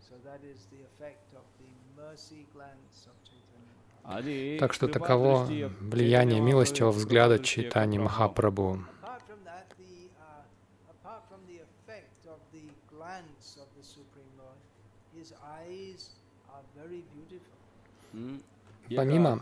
So 0.10 0.18
that 0.26 0.42
is 0.44 0.68
так 4.60 4.74
что 4.74 4.88
таково 4.88 5.48
влияние 5.80 6.42
милостивого 6.42 6.92
взгляда 6.92 7.40
читания 7.40 8.00
Махапрабху. 8.00 8.80
Помимо 18.96 19.40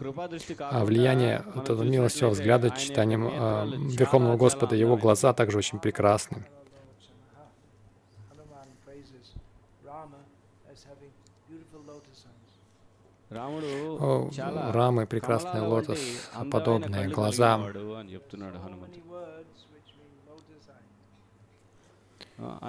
а, 0.59 0.85
влияния 0.85 1.43
этого 1.55 1.83
милостивого 1.83 2.33
взгляда 2.33 2.69
читанием 2.69 3.27
а, 3.31 3.65
э, 3.65 3.69
Верховного 3.97 4.37
Господа, 4.37 4.75
его 4.75 4.95
глаза 4.95 5.33
также 5.33 5.57
очень 5.57 5.79
прекрасны. 5.79 6.45
Рамы 13.29 15.05
прекрасный 15.05 15.61
лотос, 15.61 15.99
подобные 16.51 17.09
глазам. 17.09 17.71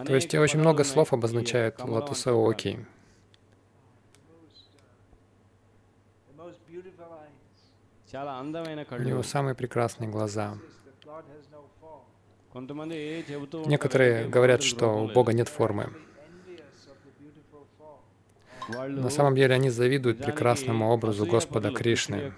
То 0.05 0.15
есть 0.15 0.35
очень 0.35 0.59
много 0.59 0.85
слов 0.85 1.13
обозначают 1.13 1.81
лотосооки. 1.83 2.85
У 8.13 9.03
него 9.03 9.23
самые 9.23 9.55
прекрасные 9.55 10.11
глаза. 10.11 10.59
Некоторые 13.67 14.29
говорят, 14.29 14.63
что 14.63 15.05
у 15.05 15.09
Бога 15.09 15.33
нет 15.33 15.49
формы. 15.49 15.93
На 18.89 19.11
самом 19.11 19.35
деле 19.35 19.55
они 19.55 19.71
завидуют 19.71 20.19
прекрасному 20.19 20.91
образу 20.91 21.27
Господа 21.27 21.71
Кришны. 21.71 22.33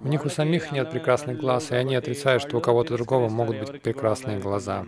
У 0.00 0.08
них 0.08 0.24
у 0.24 0.28
самих 0.28 0.72
нет 0.72 0.90
прекрасных 0.90 1.38
глаз, 1.38 1.70
и 1.70 1.74
они 1.74 1.94
отрицают, 1.94 2.42
что 2.42 2.58
у 2.58 2.60
кого-то 2.60 2.94
другого 2.94 3.28
могут 3.28 3.58
быть 3.58 3.82
прекрасные 3.82 4.38
глаза. 4.38 4.86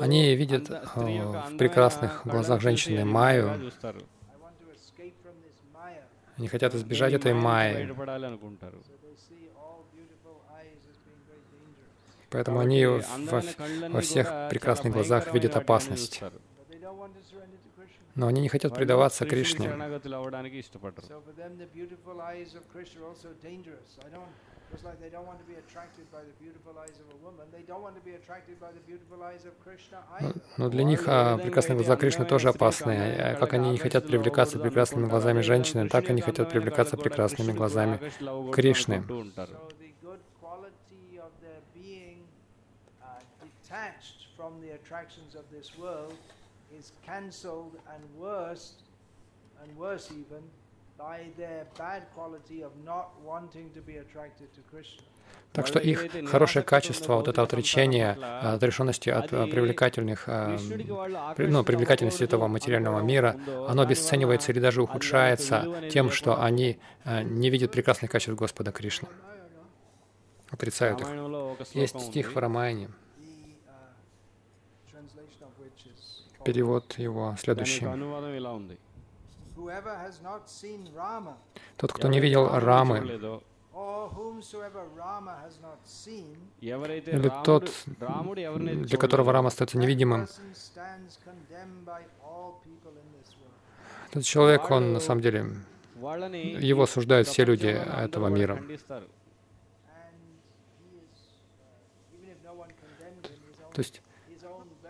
Они 0.00 0.34
видят 0.34 0.70
э, 0.70 0.80
в 0.96 1.56
прекрасных 1.56 2.22
глазах 2.24 2.60
женщины 2.60 3.04
Майю. 3.04 3.70
Они 6.42 6.48
хотят 6.48 6.74
избежать 6.74 7.12
этой 7.12 7.34
майи. 7.34 7.94
Поэтому 12.30 12.58
они 12.58 12.84
во, 12.84 13.42
во 13.90 14.00
всех 14.00 14.48
прекрасных 14.50 14.92
глазах 14.92 15.32
видят 15.32 15.54
опасность. 15.54 16.20
Но 18.16 18.26
они 18.26 18.40
не 18.40 18.48
хотят 18.48 18.74
предаваться 18.74 19.24
Кришне. 19.24 19.70
Just 24.72 24.84
like 24.84 24.98
they 25.00 25.10
don't 25.10 25.26
want 25.26 25.38
to 25.38 25.44
be 25.44 25.56
attracted 25.64 26.10
by 26.10 26.22
the 26.28 26.34
beautiful 26.42 26.72
eyes 26.82 26.96
of 27.02 27.06
a 27.16 27.18
woman, 27.26 27.44
they 27.52 27.62
don't 27.70 27.82
want 27.82 27.94
to 27.94 28.00
be 28.00 28.14
attracted 28.14 28.58
by 28.58 28.70
the 28.72 28.80
beautiful 28.80 29.22
eyes 29.22 29.44
of 29.44 29.52
Krishna 29.62 29.98
either. 30.18 30.34
Но 30.56 30.70
для 30.70 30.84
них 30.84 31.04
прекрасные 31.04 31.76
глаза 31.76 31.96
Кришны 31.96 32.24
тоже 32.24 32.48
опасны. 32.48 33.36
Как 33.38 33.52
они 33.52 33.70
не 33.70 33.78
хотят 33.78 34.06
привлекаться 34.06 34.58
прекрасными 34.58 35.06
глазами 35.08 35.42
женщины, 35.42 35.88
так 35.88 36.08
они 36.08 36.22
хотят 36.22 36.48
привлекаться 36.50 36.96
прекрасными 36.96 37.52
глазами 37.52 37.98
Кришны. 38.50 39.04
from 44.42 44.60
the 44.60 44.74
attractions 44.74 45.36
of 45.36 45.44
this 45.52 45.78
world 45.78 46.16
is 46.76 46.92
cancelled 47.06 47.74
and 47.94 48.02
worse, 48.18 48.74
and 49.62 49.76
worse 49.76 50.10
even, 50.10 50.42
так 55.52 55.66
что 55.66 55.78
их 55.78 56.06
хорошее 56.28 56.64
качество, 56.64 57.16
вот 57.16 57.28
это 57.28 57.42
отречение, 57.42 58.12
отрешенности 58.12 59.10
от 59.10 59.32
э, 59.32 59.46
привлекательных, 59.46 60.24
э, 60.26 60.56
ну, 61.36 61.62
привлекательности 61.62 62.24
этого 62.24 62.48
материального 62.48 63.00
мира, 63.00 63.36
оно 63.68 63.82
обесценивается 63.82 64.52
или 64.52 64.60
даже 64.60 64.82
ухудшается 64.82 65.88
тем, 65.90 66.10
что 66.10 66.42
они 66.42 66.78
э, 67.04 67.22
не 67.22 67.50
видят 67.50 67.70
прекрасных 67.70 68.10
качеств 68.10 68.38
Господа 68.38 68.72
Кришны, 68.72 69.08
отрицают 70.50 71.02
их. 71.02 71.08
Есть 71.74 72.00
стих 72.00 72.34
в 72.34 72.38
Рамайне, 72.38 72.88
перевод 76.44 76.98
его 76.98 77.36
следующий. 77.38 77.86
Тот, 81.76 81.92
кто 81.92 82.08
не 82.08 82.20
видел 82.20 82.48
Рамы, 82.48 83.40
или 87.06 87.44
тот, 87.44 87.72
для 87.86 88.98
которого 88.98 89.32
Рама 89.32 89.48
остается 89.48 89.78
невидимым, 89.78 90.28
этот 94.10 94.24
человек, 94.24 94.70
он 94.70 94.92
на 94.92 95.00
самом 95.00 95.22
деле, 95.22 95.46
его 95.96 96.82
осуждают 96.82 97.28
все 97.28 97.44
люди 97.44 97.66
этого 97.66 98.28
мира. 98.28 98.62
То 103.72 103.78
есть 103.78 104.02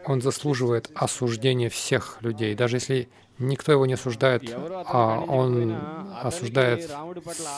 он 0.04 0.20
заслуживает 0.20 0.90
осуждения 0.96 1.68
всех 1.68 2.20
людей, 2.22 2.56
даже 2.56 2.76
если 2.76 3.08
Никто 3.42 3.72
его 3.72 3.86
не 3.86 3.94
осуждает, 3.94 4.42
а 4.54 5.18
он 5.20 5.76
осуждает 6.22 6.90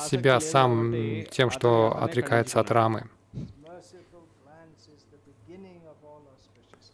себя 0.09 0.41
сам 0.41 0.95
тем, 1.31 1.51
что 1.51 1.97
отрекается 2.01 2.61
от 2.61 2.71
Рамы. 2.71 3.09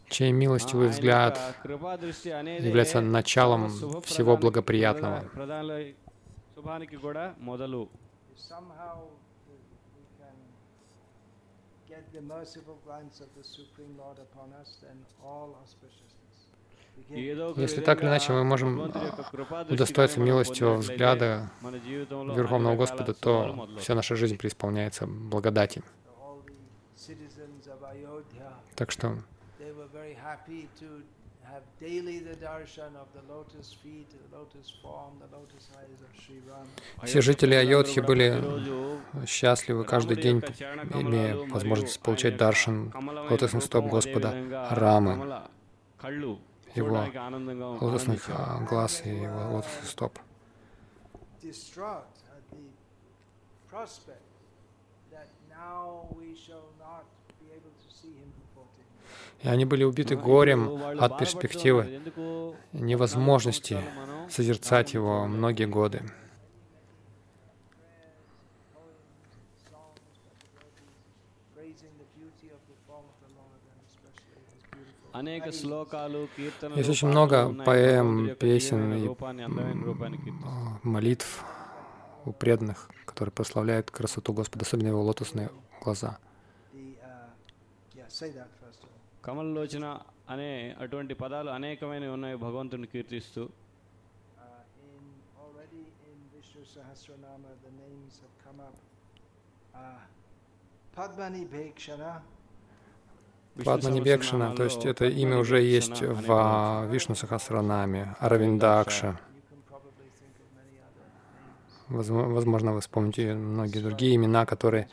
чей 0.09 0.33
милостивый 0.33 0.89
взгляд 0.89 1.39
является 1.63 2.99
началом 2.99 3.69
всего 4.01 4.35
благоприятного. 4.35 5.23
get 11.91 12.05
the 12.13 12.21
merciful 12.21 12.77
glance 12.85 13.19
of 13.19 13.27
the 13.37 13.43
Supreme 13.43 13.93
Lord 13.97 14.17
upon 14.19 14.53
us, 14.61 14.77
then 14.81 14.97
all 15.21 15.57
auspicious 15.61 16.20
если 17.09 17.81
так 17.81 18.01
или 18.01 18.07
иначе 18.07 18.31
мы 18.31 18.43
можем 18.45 18.89
а, 18.93 19.65
удостоиться 19.69 20.19
милостивого 20.21 20.77
взгляда 20.77 21.51
Верховного 21.61 22.77
Господа, 22.77 23.13
то 23.13 23.67
вся 23.79 23.95
наша 23.95 24.15
жизнь 24.15 24.37
преисполняется 24.37 25.07
благодати. 25.07 25.83
Так 28.75 28.91
что 28.91 29.17
все 37.03 37.21
жители 37.21 37.55
Айодхи 37.55 37.99
были 37.99 39.25
счастливы 39.25 39.83
каждый 39.83 40.15
день, 40.15 40.39
имея 40.93 41.35
возможность 41.35 41.99
получать 41.99 42.37
даршан 42.37 42.93
лотосных 43.29 43.63
стоп 43.63 43.87
Господа 43.87 44.33
Рамы 44.71 45.41
его 46.75 47.05
лотосных 47.81 48.29
глаз 48.67 49.01
и 49.05 49.09
его 49.09 49.55
лотосных 49.55 49.85
стоп. 49.85 50.19
И 59.43 59.47
они 59.47 59.65
были 59.65 59.83
убиты 59.83 60.15
горем 60.15 60.81
от 60.99 61.17
перспективы 61.17 62.01
невозможности 62.73 63.79
созерцать 64.29 64.93
его 64.93 65.27
многие 65.27 65.65
годы. 65.65 66.03
Есть 76.78 76.90
очень 76.94 77.08
పాటలు 77.08 77.16
много 77.16 77.34
ఉన్నాయి. 77.44 77.66
поэм, 77.68 78.06
భగవంతుడి 78.06 78.28
యొక్క 78.30 78.42
песен 78.44 78.78
దివ్యమైన 78.80 79.04
и, 79.04 79.06
రూపాన్ని, 79.06 79.42
అందమైన 79.42 79.80
రూపాన్ని 79.84 80.18
కీర్తిస్తారు. 80.24 80.56
а, 80.74 80.88
молитв 80.94 81.30
у 82.26 82.32
преданных, 82.42 82.78
которые 83.08 83.32
прославляют 83.32 83.90
красоту 83.90 84.30
Господа, 84.32 84.64
особенно 84.66 84.88
его 84.88 85.02
лотосные 85.02 85.48
глаза. 85.84 86.10
The, 86.74 86.84
uh, 87.10 87.28
yeah, 87.98 88.08
say 88.18 88.28
that 88.38 88.50
first 88.62 88.80
of 88.82 88.88
all. 88.88 88.98
కమల్లోచన 89.24 89.84
అనే 90.30 90.50
అటువంటి 90.78 91.14
పదాలు 91.14 91.50
అనేకమైనవి 91.50 92.12
ఉన్నాయి 92.18 92.36
భగవంతుని 92.36 92.86
కీర్తిస్తూ 92.86 93.42
Uh, 93.44 94.62
in 94.86 95.04
already 95.42 95.82
in 96.10 96.18
Vishnu 96.34 96.62
Sahasranama, 96.74 97.50
the 97.64 97.72
names 97.84 98.14
have 98.22 98.36
come 98.44 98.60
up. 98.68 98.76
Uh, 99.74 100.00
Padmani 100.96 101.44
Bhekshana, 101.54 102.12
Падмани 103.65 104.01
Бекшина, 104.01 104.55
то 104.55 104.63
есть 104.63 104.85
это 104.85 105.05
имя 105.05 105.37
уже 105.37 105.61
есть 105.61 106.01
в 106.01 106.87
Вишну 106.89 107.15
Сахасранаме, 107.15 108.15
Аравиндакша. 108.19 109.19
Возможно, 111.89 112.73
вы 112.73 112.79
вспомните 112.79 113.33
многие 113.33 113.79
другие 113.79 114.15
имена, 114.15 114.45
которые 114.45 114.87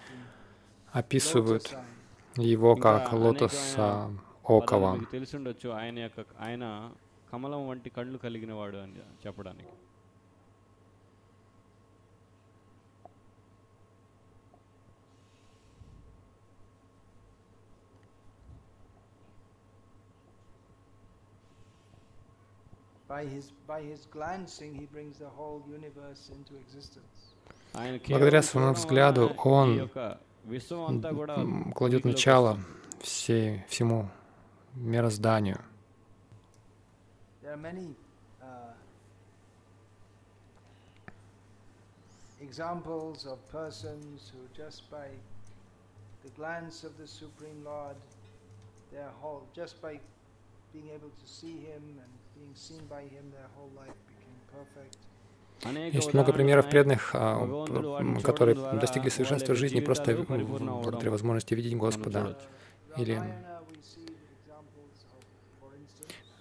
описывают 0.92 1.76
его 2.36 2.74
как 2.74 3.12
Лотоса 3.12 4.10
окова. 4.42 4.98
Благодаря 28.08 28.42
своему 28.42 28.72
взгляду 28.74 29.34
он 29.34 29.90
кладет 31.74 32.04
начало 32.04 32.58
всей, 33.00 33.64
всему 33.68 34.08
мирозданию. 34.74 35.60
examples 42.40 43.26
of 43.26 43.38
persons 43.50 44.32
who 44.32 44.40
just 44.56 44.90
by 44.90 45.08
the 46.24 46.30
glance 46.30 46.84
of 46.84 46.96
the 46.96 47.06
Supreme 47.06 47.62
Lord, 47.64 47.96
their 48.92 49.10
whole, 49.20 49.46
just 49.54 49.80
by 49.82 49.98
being 50.72 50.88
able 50.94 51.10
to 51.10 51.26
see 51.26 51.58
Him 51.58 51.82
and 52.02 52.17
есть 55.92 56.14
много 56.14 56.32
примеров 56.32 56.70
преданных, 56.70 57.10
которые 58.22 58.54
достигли 58.78 59.08
совершенства 59.08 59.54
жизни 59.54 59.80
просто 59.80 60.14
благодаря 60.16 61.10
возможности 61.10 61.54
видеть 61.54 61.76
Господа. 61.76 62.38
Или 62.96 63.20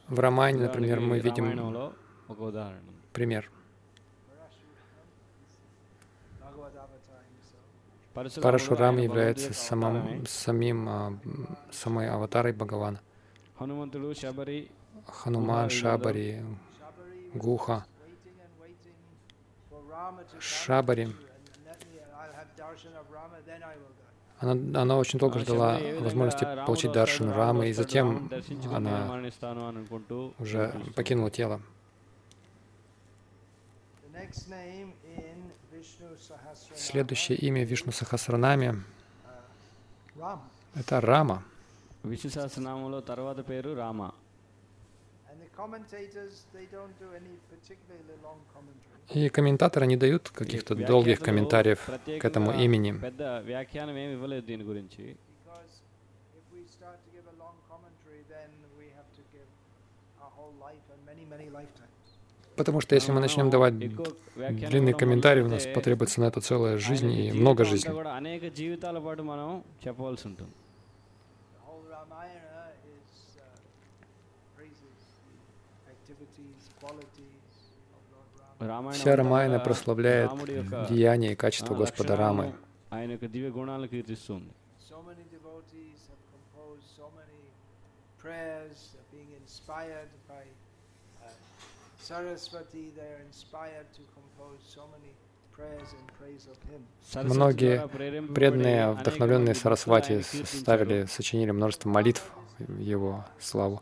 в 0.07 0.19
романе, 0.19 0.59
например, 0.59 0.99
мы 0.99 1.19
видим 1.19 1.93
пример. 3.11 3.49
Парашурам 8.41 8.97
является 8.97 9.53
самым, 9.53 10.25
самим, 10.25 11.19
самой 11.71 12.09
аватарой 12.09 12.53
Бхагавана. 12.53 12.99
Хануман 15.05 15.69
Шабари, 15.69 16.43
Гуха, 17.33 17.85
Шабари. 20.39 21.13
Она, 24.39 24.81
она 24.81 24.97
очень 24.97 25.17
долго 25.17 25.39
ждала 25.39 25.79
возможности 25.99 26.45
получить 26.65 26.91
даршин 26.91 27.31
Рамы, 27.31 27.69
и 27.69 27.73
затем 27.73 28.29
она 28.71 29.31
уже 30.37 30.73
покинула 30.95 31.31
тело. 31.31 31.59
Следующее 36.75 37.37
имя 37.37 37.63
Вишну 37.63 37.91
Сахасранаме— 37.91 38.83
это 40.75 41.01
Рама. 41.01 41.43
Вишну 42.03 42.29
Сахасранамуло 42.29 43.01
Тарвада 43.01 43.43
Рама. 43.75 44.13
И 49.13 49.29
комментаторы 49.29 49.87
не 49.87 49.97
дают 49.97 50.29
каких-то 50.29 50.75
долгих 50.75 51.19
комментариев 51.19 51.89
к 52.05 52.25
этому 52.25 52.51
имени. 52.51 52.93
Потому 62.55 62.81
что 62.81 62.95
если 62.95 63.11
мы 63.11 63.19
начнем 63.19 63.49
давать 63.49 63.77
длинный 63.77 64.93
комментарий, 64.93 65.43
у 65.43 65.47
нас 65.47 65.67
потребуется 65.67 66.21
на 66.21 66.25
это 66.25 66.41
целая 66.41 66.77
жизнь 66.77 67.11
и 67.11 67.31
много 67.31 67.63
жизней. 67.65 67.93
Вся 78.91 79.15
Рамайна 79.15 79.59
прославляет 79.59 80.31
деяния 80.89 81.33
и 81.33 81.35
качества 81.35 81.75
Господа 81.75 82.15
Рамы. 82.15 82.55
Многие 97.13 97.87
преданные, 98.33 98.91
вдохновленные 98.91 99.55
Сарасвати, 99.55 100.21
составили, 100.21 101.05
сочинили 101.05 101.51
множество 101.51 101.89
молитв 101.89 102.31
его 102.59 103.25
славу. 103.39 103.81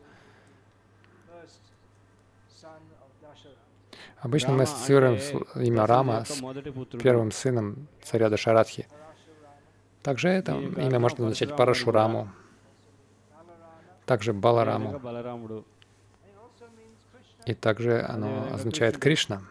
Обычно 4.20 4.54
мы 4.54 4.64
ассоциируем 4.64 5.16
имя 5.56 5.86
Рама 5.86 6.26
с 6.26 6.42
первым 7.02 7.32
сыном 7.32 7.88
царя 8.04 8.30
Дашарадхи. 8.30 8.88
Также 10.02 10.30
это 10.30 10.54
имя 10.54 11.00
может 11.00 11.20
означать 11.20 11.56
Парашураму, 11.56 12.30
также 14.06 14.34
Балараму. 14.34 15.02
И 17.46 17.54
также 17.54 18.02
оно 18.02 18.54
означает 18.54 18.98
Кришна, 18.98 19.42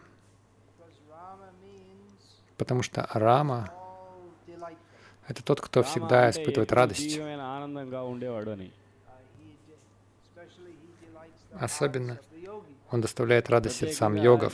потому 2.57 2.83
что 2.83 3.07
Рама— 3.13 3.71
это 5.27 5.43
тот, 5.43 5.61
кто 5.61 5.83
всегда 5.83 6.29
испытывает 6.29 6.73
радость. 6.73 7.19
Особенно 11.57 12.19
он 12.91 13.01
доставляет 13.01 13.49
радость 13.49 13.77
сердцам 13.77 14.15
йогов. 14.15 14.53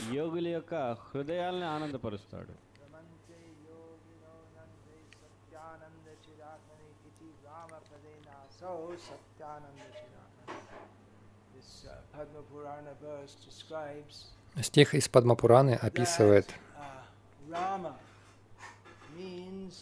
Стих 14.62 14.94
из 14.94 15.08
Падмапураны 15.08 15.74
описывает, 15.74 16.54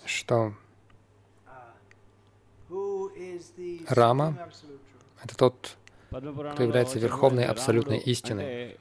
что 0.06 0.54
Рама— 3.88 4.50
это 5.22 5.36
тот, 5.36 5.76
кто 6.10 6.62
является 6.62 6.98
верховной 6.98 7.44
абсолютной 7.44 7.98
истиной. 7.98 8.76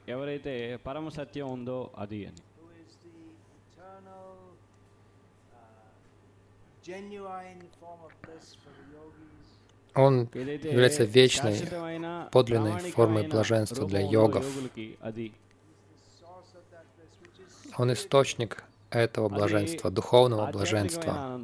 Он 9.95 10.29
является 10.33 11.03
вечной, 11.03 12.29
подлинной 12.31 12.79
формой 12.79 13.27
блаженства 13.27 13.85
для 13.87 14.01
йогов. 14.01 14.45
Он 17.77 17.93
источник 17.93 18.63
этого 18.89 19.29
блаженства, 19.29 19.91
духовного 19.91 20.51
блаженства. 20.51 21.39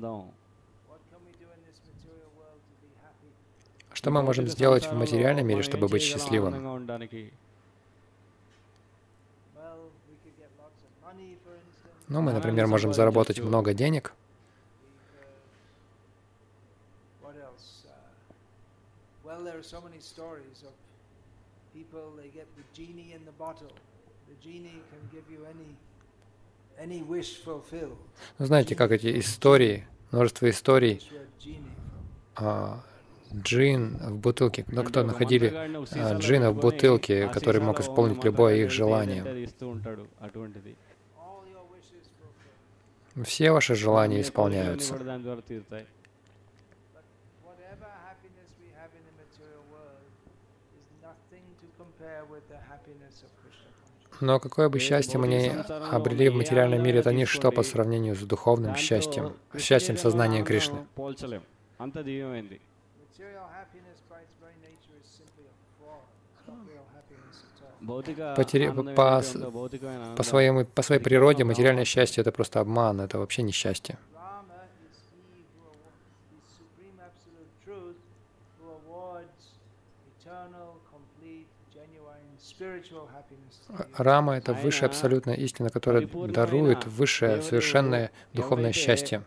Что 4.06 4.12
мы 4.12 4.22
можем 4.22 4.48
сделать 4.48 4.86
в 4.86 4.94
материальном 4.94 5.48
мире, 5.48 5.64
чтобы 5.64 5.88
быть 5.88 6.04
счастливым? 6.04 6.86
Ну, 12.08 12.22
мы, 12.22 12.32
например, 12.32 12.68
можем 12.68 12.94
заработать 12.94 13.40
много 13.40 13.74
денег. 13.74 14.14
Ну, 28.38 28.46
Знаете, 28.46 28.76
как 28.76 28.92
эти 28.92 29.20
истории, 29.20 29.88
множество 30.12 30.48
историй, 30.48 31.02
а, 32.36 32.84
джин 33.36 33.98
в 33.98 34.18
бутылке. 34.18 34.66
Но 34.68 34.84
кто 34.84 35.04
находили 35.04 35.54
а, 35.94 36.14
джина 36.18 36.52
в 36.52 36.60
бутылке, 36.60 37.28
который 37.28 37.62
мог 37.62 37.80
исполнить 37.80 38.24
любое 38.24 38.56
их 38.56 38.72
желание? 38.72 39.50
Все 43.24 43.52
ваши 43.52 43.76
желания 43.76 44.22
исполняются. 44.22 44.96
Но 54.22 54.40
какое 54.40 54.70
бы 54.70 54.80
счастье 54.80 55.20
мы 55.20 55.28
не 55.28 55.50
обрели 55.50 56.30
в 56.30 56.36
материальном 56.36 56.82
мире, 56.82 57.00
это 57.00 57.14
ничто 57.14 57.52
по 57.52 57.64
сравнению 57.64 58.16
с 58.16 58.20
духовным 58.20 58.76
счастьем, 58.76 59.34
счастьем 59.58 59.98
сознания 59.98 60.44
Кришны. 60.44 60.86
По, 67.86 68.44
по, 68.96 69.24
по, 70.18 70.24
своему, 70.24 70.66
по 70.66 70.82
своей 70.82 71.02
природе 71.02 71.44
материальное 71.44 71.86
счастье— 71.86 72.22
это 72.24 72.32
просто 72.32 72.60
обман, 72.60 73.00
это 73.02 73.18
вообще 73.18 73.44
не 73.44 73.52
счастье. 73.52 73.98
Рама— 83.98 84.38
это 84.38 84.54
высшая 84.54 84.86
абсолютная 84.88 85.36
истина, 85.36 85.70
которая 85.70 86.08
дарует 86.08 86.86
высшее, 86.86 87.42
совершенное 87.42 88.12
духовное 88.34 88.72
счастье. 88.72 89.24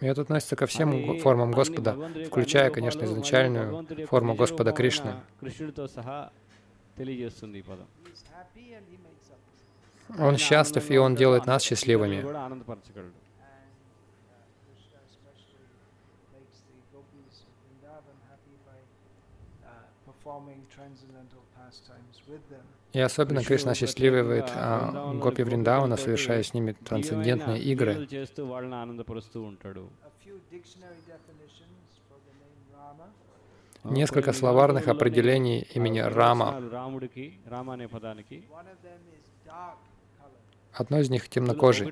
И 0.00 0.06
это 0.06 0.22
относится 0.22 0.56
ко 0.56 0.66
всем 0.66 1.18
формам 1.20 1.52
Господа, 1.52 1.96
включая, 2.26 2.70
конечно, 2.70 3.04
изначальную 3.04 3.86
форму 4.06 4.34
Господа 4.34 4.72
Кришны. 4.72 5.14
Он 10.18 10.36
счастлив, 10.38 10.90
и 10.90 10.98
Он 10.98 11.14
делает 11.14 11.46
нас 11.46 11.62
счастливыми. 11.62 12.24
Uh, 12.24 12.80
with 22.28 22.48
them. 22.48 22.79
И 22.92 22.98
особенно 22.98 23.44
Кришна 23.44 23.72
осчастливывает 23.72 24.50
а, 24.54 25.14
гопи 25.14 25.42
Вриндавана, 25.42 25.96
совершая 25.96 26.42
с 26.42 26.52
ними 26.52 26.72
трансцендентные 26.72 27.60
игры. 27.62 28.08
Несколько 33.84 34.32
словарных 34.32 34.88
определений 34.88 35.66
имени 35.74 36.00
Рама. 36.00 36.60
Одно 40.72 40.98
из 40.98 41.10
них— 41.10 41.28
темнокожий. 41.30 41.86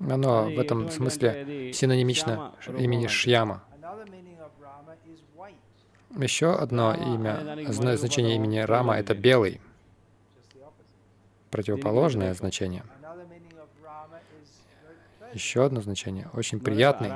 Оно 0.00 0.44
в 0.44 0.58
этом 0.58 0.90
смысле 0.90 1.72
синонимично 1.72 2.54
имени 2.66 3.06
Шьяма. 3.06 3.62
Еще 6.16 6.52
одно 6.52 6.94
имя, 6.94 7.70
значение 7.96 8.36
имени 8.36 8.58
Рама— 8.58 8.96
это 8.98 9.14
белый. 9.14 9.60
Противоположное 11.50 12.32
значение. 12.34 12.82
Еще 15.34 15.64
одно 15.64 15.80
значение— 15.80 16.28
очень 16.32 16.60
приятный. 16.60 17.10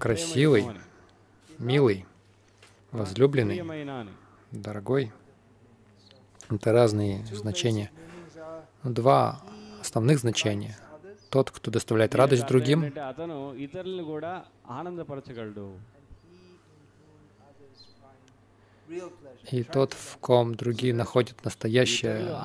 Красивый, 0.00 0.66
милый, 1.58 2.06
возлюбленный, 2.90 4.08
дорогой— 4.50 5.12
это 6.50 6.72
разные 6.72 7.24
значения. 7.26 7.90
Два 8.82 9.40
основных 9.80 10.18
значения. 10.18 10.78
Тот, 11.30 11.50
кто 11.50 11.70
доставляет 11.70 12.14
радость 12.14 12.46
другим, 12.46 12.92
и 19.50 19.62
тот, 19.62 19.94
в 19.94 20.18
ком 20.18 20.54
другие 20.54 20.94
находят 20.94 21.44
настоящее 21.44 22.36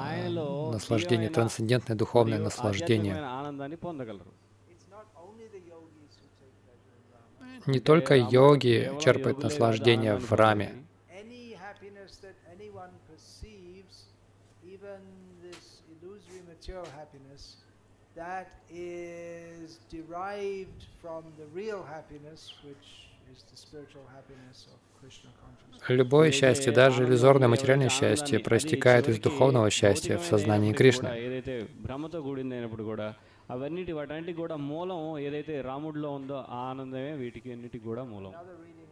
наслаждение, 0.72 1.30
трансцендентное 1.30 1.96
духовное 1.96 2.40
наслаждение. 2.40 3.16
Не 7.66 7.80
только 7.80 8.16
йоги 8.16 8.92
черпают 9.02 9.44
наслаждение 9.44 10.16
в 10.16 10.32
раме. 10.34 10.86
material 16.69 16.87
happiness, 16.99 17.43
that 18.17 18.49
is 18.71 19.79
derived 19.97 20.83
from 21.03 21.23
the 21.39 21.47
real 21.61 21.83
happiness, 21.95 22.41
which 22.67 22.87
is 23.33 23.39
the 23.51 23.57
spiritual 23.65 24.07
happiness 24.17 24.59
of 24.73 24.79
Krishna 25.01 25.31
consciousness. 25.43 25.81
Любое 26.01 26.31
счастье, 26.31 26.73
даже 26.73 27.05
иллюзорное 27.05 27.49
материальное 27.49 27.89
счастье, 27.89 28.39
проистекает 28.39 29.09
из 29.09 29.19
духовного 29.19 29.69
счастья 29.71 30.19
в 30.19 30.25
сознании 30.33 30.73
Кришны. 30.81 31.11
ఏదైతే 31.29 31.55
భ్రమతో 31.87 32.21
కూడింది 32.29 32.55
అయినప్పుడు 32.57 32.85
కూడా 32.91 33.09
అవన్నిటి 33.55 33.93
వాటన్నిటికి 33.99 34.39
కూడా 34.45 34.57
మూలం 34.71 35.01
ఏదైతే 35.27 35.55
రాముడిలో 35.69 36.11
ఉందో 36.19 36.39
ఆ 36.57 36.61
ఆనందమే 36.73 37.13
వీటికి 37.23 37.51
అన్నిటికి 37.57 37.85
కూడా 37.91 38.05
మూలం 38.13 38.33
Another 38.35 38.57
reading 38.67 38.85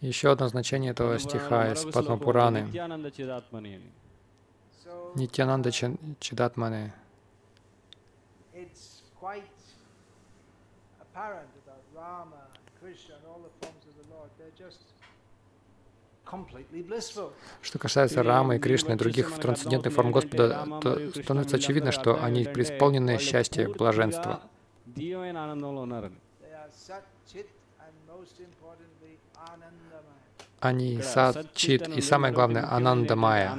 еще 0.00 0.30
одно 0.30 0.46
значение 0.46 0.92
этого 0.92 1.18
стиха 1.18 1.72
из 1.72 1.84
Падмапураны. 1.84 2.68
Нитянанда 5.14 5.72
Чидатманы. 5.72 6.92
Что 17.62 17.78
касается 17.78 18.22
Рамы 18.22 18.56
и 18.56 18.58
Кришны 18.60 18.92
и 18.92 18.96
других 18.96 19.32
трансцендентных 19.40 19.92
форм 19.94 20.12
Господа, 20.12 20.80
то 20.80 21.10
становится 21.22 21.56
очевидно, 21.56 21.90
что 21.90 22.22
они 22.22 22.44
преисполнены 22.44 23.18
счастья, 23.18 23.68
блаженства. 23.68 24.42
Они 30.60 31.00
Сад, 31.02 31.52
Чит 31.54 31.88
и 31.88 32.00
самое 32.00 32.34
главное 32.34 32.70
Ананда 32.70 33.14
Майя. 33.16 33.56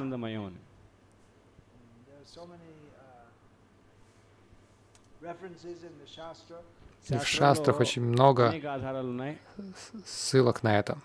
И 7.08 7.18
в 7.18 7.26
шастрах 7.26 7.80
очень 7.80 8.04
много 8.04 8.54
ссылок 10.06 10.64
на 10.64 10.78
это. 10.78 10.98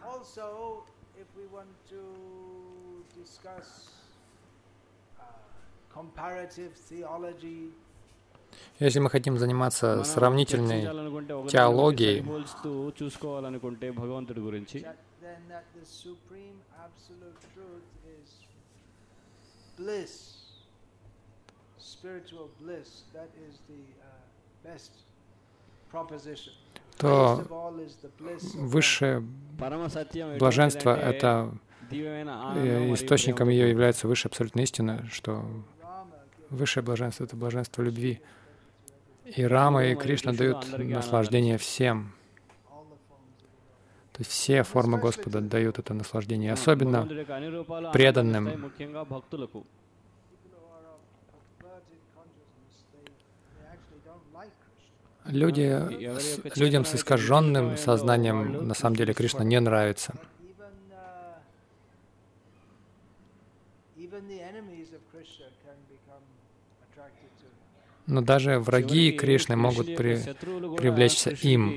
Если 8.79 8.99
мы 8.99 9.11
хотим 9.11 9.39
заниматься 9.39 10.05
сравнительной 10.05 10.83
теологией, 11.49 12.25
то 26.99 27.45
высшее 28.55 29.21
блаженство— 30.39 30.97
это 31.01 31.53
э, 31.91 32.95
источником 32.95 33.49
ее 33.49 33.69
является 33.71 34.07
высшая 34.09 34.29
абсолютная 34.29 34.65
истина, 34.65 35.07
что 35.11 35.45
высшее 36.51 36.85
блаженство— 36.85 37.25
это 37.25 37.37
блаженство 37.37 37.83
любви. 37.83 38.21
И 39.25 39.43
Рама 39.43 39.87
и 39.87 39.95
Кришна 39.95 40.33
дают 40.33 40.67
наслаждение 40.79 41.59
всем. 41.59 42.15
То 44.13 44.21
есть 44.21 44.31
все 44.31 44.63
формы 44.63 44.99
Господа 44.99 45.41
дают 45.41 45.79
это 45.79 45.93
наслаждение, 45.93 46.53
особенно 46.53 47.09
преданным. 47.93 48.73
Люди, 55.27 56.19
с, 56.21 56.57
людям 56.57 56.85
с 56.85 56.95
искаженным 56.95 57.79
сознанием 57.79 58.69
на 58.69 58.75
самом 58.75 58.95
деле 58.95 59.15
Кришна 59.15 59.43
не 59.43 59.59
нравится. 59.59 60.15
но 68.07 68.21
даже 68.21 68.59
враги 68.59 69.13
Кришны 69.13 69.57
могут 69.57 69.97
при, 69.97 70.23
привлечься 70.77 71.31
им. 71.31 71.73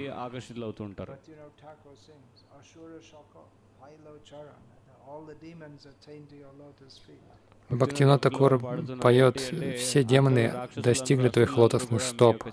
Бхактина 7.70 8.20
Такур 8.20 8.60
поет, 9.00 9.40
все 9.40 10.04
демоны 10.04 10.54
достигли 10.76 11.30
твоих 11.30 11.58
лотосных 11.58 12.02
стоп. 12.02 12.44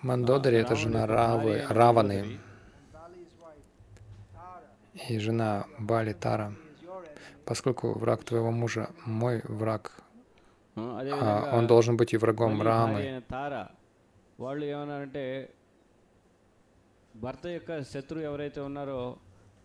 Мандодари— 0.00 0.56
это 0.58 0.76
жена 0.76 1.06
Равы, 1.06 1.64
Раваны. 1.68 2.38
И 5.08 5.18
жена 5.18 5.66
Бали 5.78 6.12
Тара— 6.12 6.54
is 7.47 7.47
your 7.47 7.47
enemy. 7.47 7.47
Поскольку 7.47 7.93
враг 7.93 8.23
твоего 8.23 8.51
мужа — 8.53 9.05
мой 9.21 9.41
враг, 9.61 9.83
ఆ, 10.77 10.81
а 10.81 10.99
అదేవిధంగా 10.99 11.53
он 11.53 11.63
должен 11.67 11.95
быть 11.97 12.13
и 12.13 12.17
врагом 12.17 12.51
మళ్ళీ 12.51 12.63
భార్య 12.63 12.93
Рамы. 12.93 12.99
అయిన 13.03 13.19
తార 13.31 13.53
వాళ్ళు 14.39 14.65
ఏమన్నారంటే 14.65 15.23
భర్త 17.15 17.45
యొక్క 17.47 17.71
శత్రువు 17.83 18.23
ఎవరైతే 18.23 18.61
ఉన్నారో 18.61 19.01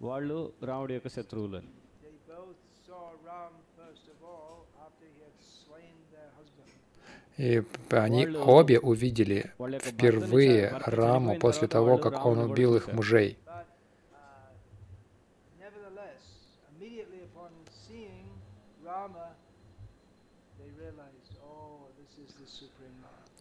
వాళ్ళు 0.02 0.36
రాముడి 0.62 0.94
యొక్క 0.94 1.08
శత్రువులు 1.08 1.56
అని 1.56 1.70
They 2.02 2.12
both 2.28 2.58
saw 2.86 3.00
Ram 3.28 3.52
first 3.78 4.06
of 4.08 4.20
all 4.24 4.52
after 4.86 5.06
he 5.06 5.18
had 5.24 5.36
slain 5.56 5.94
their 6.12 6.28
husband. 6.38 6.68
И 7.38 7.50
п- 7.88 7.98
они 7.98 8.22
обе 8.56 8.78
увидели 8.92 9.40
వాళ్ళ 9.60 9.72
యొక్క 9.74 9.86
భర్తని 9.86 9.98
впервые 9.98 10.58
చ- 10.60 10.72
భర్త 10.74 10.94
Раму 10.96 11.16
చనిపోయిన 11.24 11.38
после 11.38 11.66
తర్వాత 11.66 11.76
того, 11.76 11.90
వాళ్ళు 11.90 12.04
как 12.06 12.26
он 12.26 12.34
రాముని 12.34 12.42
కూడా 12.42 12.52
убил 12.52 12.70
их 12.74 12.84
చూశారు. 12.84 12.96
мужей. 12.96 13.28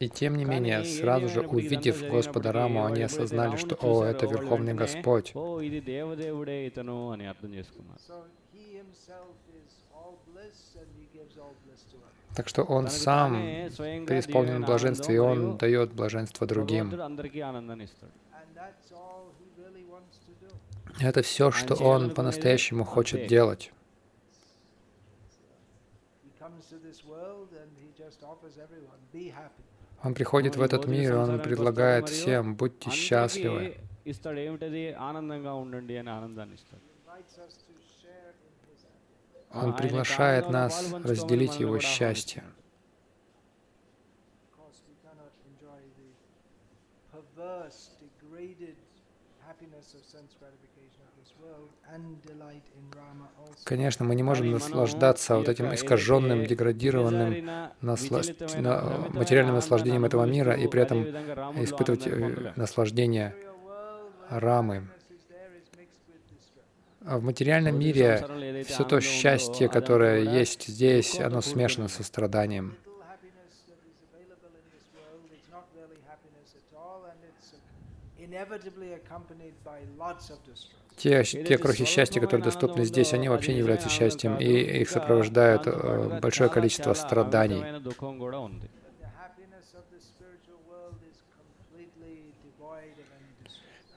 И 0.03 0.09
тем 0.09 0.37
не 0.37 0.45
менее, 0.45 0.83
сразу 0.85 1.29
же 1.29 1.43
увидев 1.43 2.03
Господа 2.09 2.51
Раму, 2.51 2.85
они 2.87 3.03
осознали, 3.03 3.55
что 3.57 3.77
«О, 3.81 4.03
это 4.03 4.27
Верховный 4.27 4.75
Господь». 4.75 5.33
Так 12.35 12.49
что 12.49 12.65
Он 12.65 12.89
сам 12.89 13.33
преисполнен 14.09 14.65
блаженства, 14.65 15.13
и 15.13 15.19
Он 15.19 15.57
дает 15.57 15.93
блаженство 15.93 16.49
другим. 16.49 16.93
Это 20.99 21.23
все, 21.23 21.53
что 21.53 21.77
Он 21.77 22.11
по-настоящему 22.11 22.85
хочет 22.85 23.29
делать. 23.29 23.73
Он 30.03 30.15
приходит 30.15 30.57
в 30.57 30.63
этот 30.63 30.87
мир, 30.87 31.17
Он 31.17 31.41
предлагает 31.41 32.09
всем, 32.09 32.57
будьте 32.57 32.91
счастливы. 32.91 33.77
Он 39.53 39.77
приглашает 39.77 40.51
нас 40.51 40.93
разделить 41.05 41.61
Его 41.61 41.79
счастье. 41.79 42.43
of 49.95 50.05
sense 50.07 50.35
gratification. 50.41 50.72
Конечно, 53.65 54.05
мы 54.05 54.15
не 54.15 54.23
можем 54.23 54.51
наслаждаться 54.51 55.37
вот 55.37 55.49
этим 55.49 55.73
искаженным, 55.75 56.47
деградированным 56.47 57.33
насла- 57.81 58.61
на- 58.61 59.09
материальным 59.11 59.55
наслаждением 59.55 60.05
этого 60.05 60.25
мира 60.25 60.55
и 60.55 60.67
при 60.67 60.83
этом 60.83 61.03
испытывать 61.63 62.07
э, 62.07 62.53
наслаждение 62.57 63.35
Рамы. 64.31 64.89
А 67.05 67.19
в 67.19 67.23
материальном 67.25 67.79
мире 67.79 68.65
все 68.67 68.85
то 68.85 69.01
счастье, 69.01 69.69
которое 69.69 70.23
есть 70.23 70.67
здесь, 70.67 71.21
оно 71.21 71.41
смешано 71.41 71.89
со 71.89 72.03
страданием. 72.03 72.77
Inevitably 78.19 78.95
accompanied 78.95 79.55
by 79.65 79.81
lots 79.99 80.31
of 80.31 80.39
distress 80.45 80.82
те, 80.97 81.25
те 81.25 81.59
крохи 81.59 81.85
счастья, 81.85 82.21
которые 82.21 82.45
доступны 82.45 82.85
здесь, 82.85 83.13
они 83.13 83.29
вообще 83.29 83.53
не 83.53 83.61
являются 83.61 83.89
счастьем, 83.89 84.37
и 84.37 84.81
их 84.81 84.91
сопровождают 84.91 85.67
большое 86.21 86.51
количество 86.51 86.95
страданий. 86.95 87.65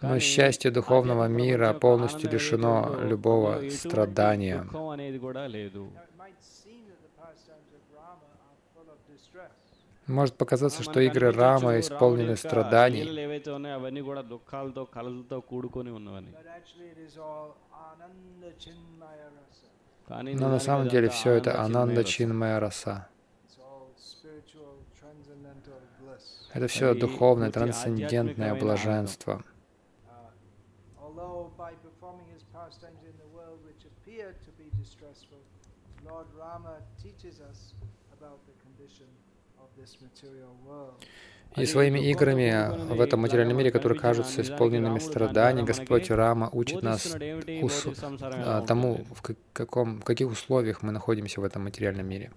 Но 0.01 0.19
счастье 0.19 0.71
духовного 0.71 1.27
мира 1.27 1.73
полностью 1.73 2.29
лишено 2.29 2.99
любого 3.01 3.61
страдания. 3.69 4.67
Может 10.07 10.35
показаться, 10.35 10.83
что 10.83 10.99
игры 10.99 11.31
Рама 11.31 11.79
исполнены 11.79 12.35
страданий, 12.35 13.03
но 20.35 20.49
на 20.49 20.59
самом 20.59 20.89
деле 20.89 21.09
все 21.09 21.31
это 21.31 21.59
Ананда 21.59 22.03
Чинмая 22.03 22.59
Раса. 22.59 23.07
Это 26.53 26.67
все 26.67 26.93
духовное, 26.93 27.51
трансцендентное 27.51 28.55
блаженство. 28.55 29.43
Lord 36.05 36.27
Rama 36.37 36.77
teaches 37.01 37.41
us 37.41 37.73
и 41.57 41.65
своими 41.65 41.99
играми 42.11 42.93
в 42.93 42.99
этом 42.99 43.21
материальном 43.21 43.57
мире, 43.57 43.71
которые 43.71 43.97
кажутся 43.97 44.41
исполненными 44.41 44.99
страданий, 44.99 45.63
Господь 45.63 46.09
Рама 46.09 46.49
учит 46.51 46.81
нас 46.81 47.15
ус, 47.61 47.87
а, 48.21 48.61
тому, 48.65 49.05
в, 49.15 49.21
каком, 49.53 50.01
в 50.01 50.03
каких 50.03 50.29
условиях 50.29 50.81
мы 50.81 50.91
находимся 50.91 51.39
в 51.39 51.45
этом 51.45 51.63
материальном 51.63 52.07
мире. 52.07 52.31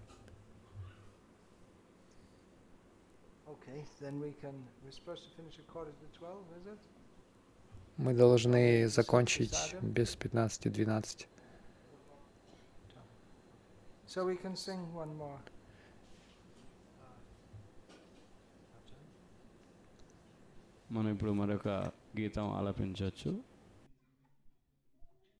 Мы 7.96 8.14
должны 8.14 8.88
закончить 8.88 9.74
без 9.82 10.16
15-12. 10.16 11.26
So 14.06 14.24
we 14.24 14.36
can 14.36 14.56
sing 14.56 14.80
one 14.94 15.14
more. 15.18 15.38
మనం 20.92 21.08
ఇప్పుడు 21.10 21.30
మరొక 21.30 21.68
గీతం 22.20 22.50
ఆలపించవచ్చు. 22.50 23.47